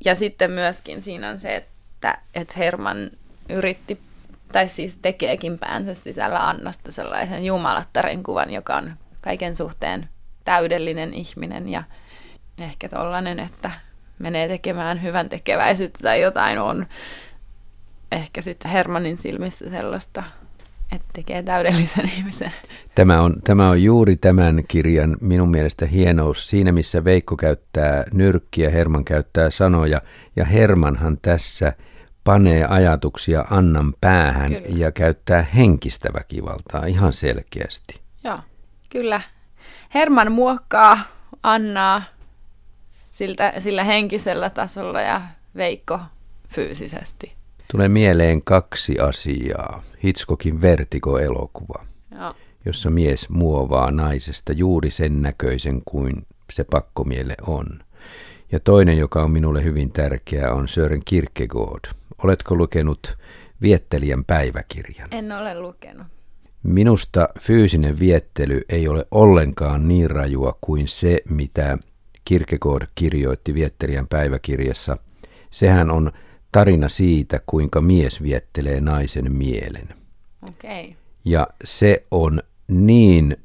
Ja 0.06 0.16
sitten 0.16 0.52
myöskin 0.52 1.02
siinä 1.02 1.30
on 1.30 1.40
se, 1.40 1.56
että, 1.56 2.18
että 2.36 2.54
Herman 2.58 3.12
yritti, 3.54 4.00
tai 4.52 4.68
siis 4.68 4.98
tekeekin 4.98 5.60
päänsä 5.60 5.94
sisällä 5.94 6.48
Annasta 6.48 6.92
sellaisen 6.92 7.46
jumalattaren 7.46 8.24
kuvan, 8.24 8.54
joka 8.54 8.76
on 8.76 8.94
kaiken 9.22 9.56
suhteen 9.56 10.10
täydellinen 10.46 11.14
ihminen 11.14 11.70
ja 11.70 11.84
ehkä 12.58 12.90
tollainen, 12.90 13.40
että 13.40 13.72
menee 14.20 14.48
tekemään 14.48 15.04
hyvän 15.04 15.30
tekeväisyyttä 15.30 16.00
tai 16.02 16.22
jotain 16.22 16.60
on 16.60 16.86
ehkä 18.12 18.42
sitten 18.42 18.72
Hermanin 18.72 19.18
silmissä 19.18 19.70
sellaista 19.70 20.24
että 20.96 21.08
tekee 21.14 21.44
täydellisen 21.44 22.10
ihmisen. 22.18 22.52
Tämä 22.96 23.22
on, 23.22 23.36
tämä 23.44 23.70
on 23.70 23.84
juuri 23.84 24.16
tämän 24.16 24.64
kirjan 24.68 25.18
minun 25.22 25.52
mielestä 25.52 25.86
hienous 25.86 26.50
siinä, 26.50 26.72
missä 26.72 27.04
Veikko 27.04 27.38
käyttää 27.38 28.04
nyrkkiä, 28.14 28.70
Herman 28.70 29.06
käyttää 29.06 29.50
sanoja 29.50 30.02
ja 30.36 30.46
Hermanhan 30.46 31.18
tässä 31.22 31.74
panee 32.24 32.66
ajatuksia 32.66 33.46
Annan 33.50 33.94
päähän 34.02 34.52
kyllä. 34.52 34.78
ja 34.78 34.92
käyttää 34.92 35.42
henkistä 35.42 36.10
väkivaltaa 36.14 36.86
ihan 36.86 37.14
selkeästi. 37.14 38.02
Joo, 38.24 38.40
kyllä. 38.90 39.22
Herman 39.94 40.32
muokkaa 40.32 41.00
Annaa 41.44 42.04
siltä, 43.00 43.54
sillä 43.60 43.84
henkisellä 43.84 44.50
tasolla 44.50 45.02
ja 45.02 45.22
Veikko 45.56 46.00
fyysisesti. 46.50 47.34
Tulee 47.72 47.90
mieleen 47.90 48.42
kaksi 48.42 49.00
asiaa. 49.00 49.84
Hitchcockin 50.04 50.62
Vertigo-elokuva, 50.62 51.86
Joo. 52.20 52.34
jossa 52.66 52.90
mies 52.90 53.30
muovaa 53.30 53.92
naisesta 53.92 54.54
juuri 54.54 54.92
sen 54.92 55.22
näköisen 55.22 55.82
kuin 55.86 56.28
se 56.54 56.64
pakkomiele 56.64 57.36
on. 57.48 57.66
Ja 58.52 58.60
toinen, 58.60 58.98
joka 58.98 59.24
on 59.24 59.32
minulle 59.32 59.64
hyvin 59.64 59.92
tärkeä, 59.92 60.54
on 60.54 60.68
Sören 60.68 61.02
Kierkegaard. 61.06 61.90
Oletko 62.24 62.56
lukenut 62.56 63.18
Viettelijän 63.62 64.26
päiväkirjan? 64.26 65.10
En 65.12 65.32
ole 65.32 65.60
lukenut. 65.60 66.08
Minusta 66.64 67.30
fyysinen 67.40 68.00
viettely 68.00 68.62
ei 68.70 68.88
ole 68.88 69.08
ollenkaan 69.12 69.88
niin 69.88 70.12
rajua 70.12 70.58
kuin 70.62 70.88
se, 70.88 71.22
mitä 71.30 71.78
Kierkegaard 72.26 72.88
kirjoitti 72.96 73.54
Viettelijän 73.54 74.08
päiväkirjassa. 74.08 74.98
Sehän 75.50 75.92
on 75.92 76.12
tarina 76.52 76.90
siitä, 76.90 77.40
kuinka 77.46 77.82
mies 77.82 78.24
viettelee 78.24 78.82
naisen 78.82 79.32
mielen. 79.32 79.90
Okay. 80.42 80.94
Ja 81.26 81.48
se 81.64 82.06
on 82.12 82.42
niin 82.68 83.38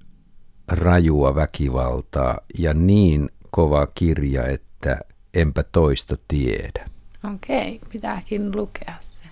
rajua 0.69 1.35
väkivaltaa 1.35 2.39
ja 2.59 2.75
niin 2.75 3.31
kova 3.51 3.87
kirja, 3.87 4.47
että 4.47 5.01
enpä 5.35 5.63
toista 5.63 6.17
tiedä. 6.29 6.98
Okei, 7.35 7.77
okay, 7.77 7.89
pitääkin 7.93 8.57
lukea 8.57 8.95
se. 9.01 9.25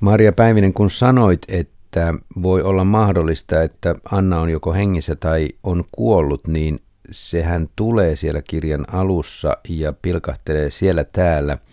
Maria 0.00 0.32
Päivinen, 0.32 0.72
kun 0.72 0.90
sanoit, 0.90 1.42
että 1.48 2.14
voi 2.42 2.62
olla 2.62 2.84
mahdollista, 2.84 3.62
että 3.62 3.94
Anna 4.10 4.40
on 4.40 4.50
joko 4.50 4.72
hengissä 4.72 5.16
tai 5.16 5.48
on 5.62 5.84
kuollut, 5.92 6.46
niin 6.46 6.80
sehän 7.10 7.68
tulee 7.76 8.16
siellä 8.16 8.42
kirjan 8.42 8.94
alussa 8.94 9.56
ja 9.68 9.92
pilkahtelee 9.92 10.70
siellä 10.70 11.04
täällä– 11.04 11.58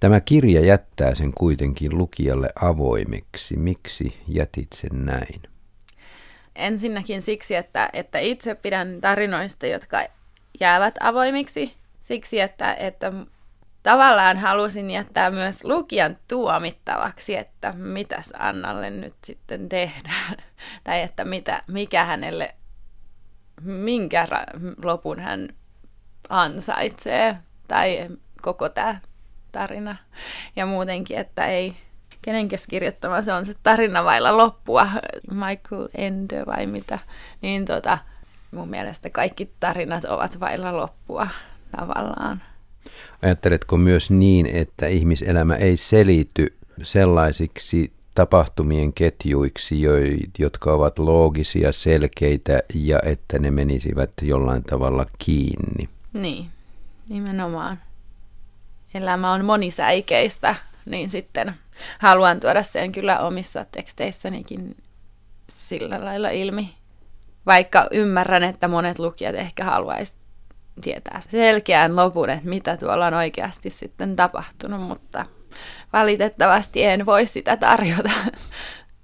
Tämä 0.00 0.20
kirja 0.20 0.60
jättää 0.60 1.14
sen 1.14 1.32
kuitenkin 1.34 1.98
lukijalle 1.98 2.48
avoimeksi. 2.60 3.56
Miksi 3.56 4.16
jätit 4.28 4.68
sen 4.74 5.04
näin? 5.06 5.42
Ensinnäkin 6.56 7.22
siksi, 7.22 7.56
että, 7.56 7.90
että 7.92 8.18
itse 8.18 8.54
pidän 8.54 9.00
tarinoista, 9.00 9.66
jotka 9.66 10.06
jäävät 10.60 10.94
avoimiksi. 11.00 11.74
Siksi, 12.00 12.40
että, 12.40 12.74
että 12.74 13.12
tavallaan 13.82 14.38
halusin 14.38 14.90
jättää 14.90 15.30
myös 15.30 15.64
lukijan 15.64 16.16
tuomittavaksi, 16.28 17.36
että 17.36 17.72
mitäs 17.72 18.32
Annalle 18.38 18.90
nyt 18.90 19.14
sitten 19.24 19.68
tehdään. 19.68 20.36
tai 20.84 21.02
että 21.02 21.24
mitä, 21.24 21.62
mikä 21.66 22.04
hänelle, 22.04 22.54
minkä 23.60 24.26
lopun 24.84 25.20
hän 25.20 25.48
ansaitsee. 26.28 27.36
Tai 27.68 28.08
koko 28.42 28.68
tämä 28.68 29.00
tarina. 29.52 29.96
Ja 30.56 30.66
muutenkin, 30.66 31.18
että 31.18 31.46
ei 31.46 31.76
kenen 32.22 32.48
kirjoittama 32.68 33.22
se 33.22 33.32
on 33.32 33.46
se 33.46 33.54
tarina 33.62 34.04
vailla 34.04 34.36
loppua, 34.36 34.88
Michael 35.30 35.88
Ende 35.94 36.46
vai 36.46 36.66
mitä, 36.66 36.98
niin 37.42 37.64
tota, 37.64 37.98
mun 38.50 38.68
mielestä 38.68 39.10
kaikki 39.10 39.54
tarinat 39.60 40.04
ovat 40.04 40.40
vailla 40.40 40.76
loppua 40.76 41.28
tavallaan. 41.76 42.42
Ajatteletko 43.22 43.76
myös 43.76 44.10
niin, 44.10 44.46
että 44.46 44.86
ihmiselämä 44.86 45.54
ei 45.54 45.76
selity 45.76 46.56
sellaisiksi 46.82 47.92
tapahtumien 48.14 48.92
ketjuiksi, 48.92 49.80
jotka 50.38 50.72
ovat 50.72 50.98
loogisia, 50.98 51.72
selkeitä 51.72 52.62
ja 52.74 52.98
että 53.04 53.38
ne 53.38 53.50
menisivät 53.50 54.10
jollain 54.22 54.62
tavalla 54.62 55.06
kiinni? 55.18 55.88
Niin, 56.12 56.46
nimenomaan 57.08 57.78
elämä 58.94 59.32
on 59.32 59.44
monisäikeistä, 59.44 60.54
niin 60.86 61.10
sitten 61.10 61.54
haluan 61.98 62.40
tuoda 62.40 62.62
sen 62.62 62.92
kyllä 62.92 63.20
omissa 63.20 63.66
teksteissänikin 63.72 64.76
sillä 65.48 66.04
lailla 66.04 66.30
ilmi. 66.30 66.74
Vaikka 67.46 67.88
ymmärrän, 67.90 68.44
että 68.44 68.68
monet 68.68 68.98
lukijat 68.98 69.34
ehkä 69.34 69.64
haluaisi 69.64 70.19
tietää 70.80 71.20
selkeän 71.20 71.96
lopun, 71.96 72.30
että 72.30 72.48
mitä 72.48 72.76
tuolla 72.76 73.06
on 73.06 73.14
oikeasti 73.14 73.70
sitten 73.70 74.16
tapahtunut, 74.16 74.80
mutta 74.80 75.26
valitettavasti 75.92 76.84
en 76.84 77.06
voi 77.06 77.26
sitä 77.26 77.56
tarjota. 77.56 78.10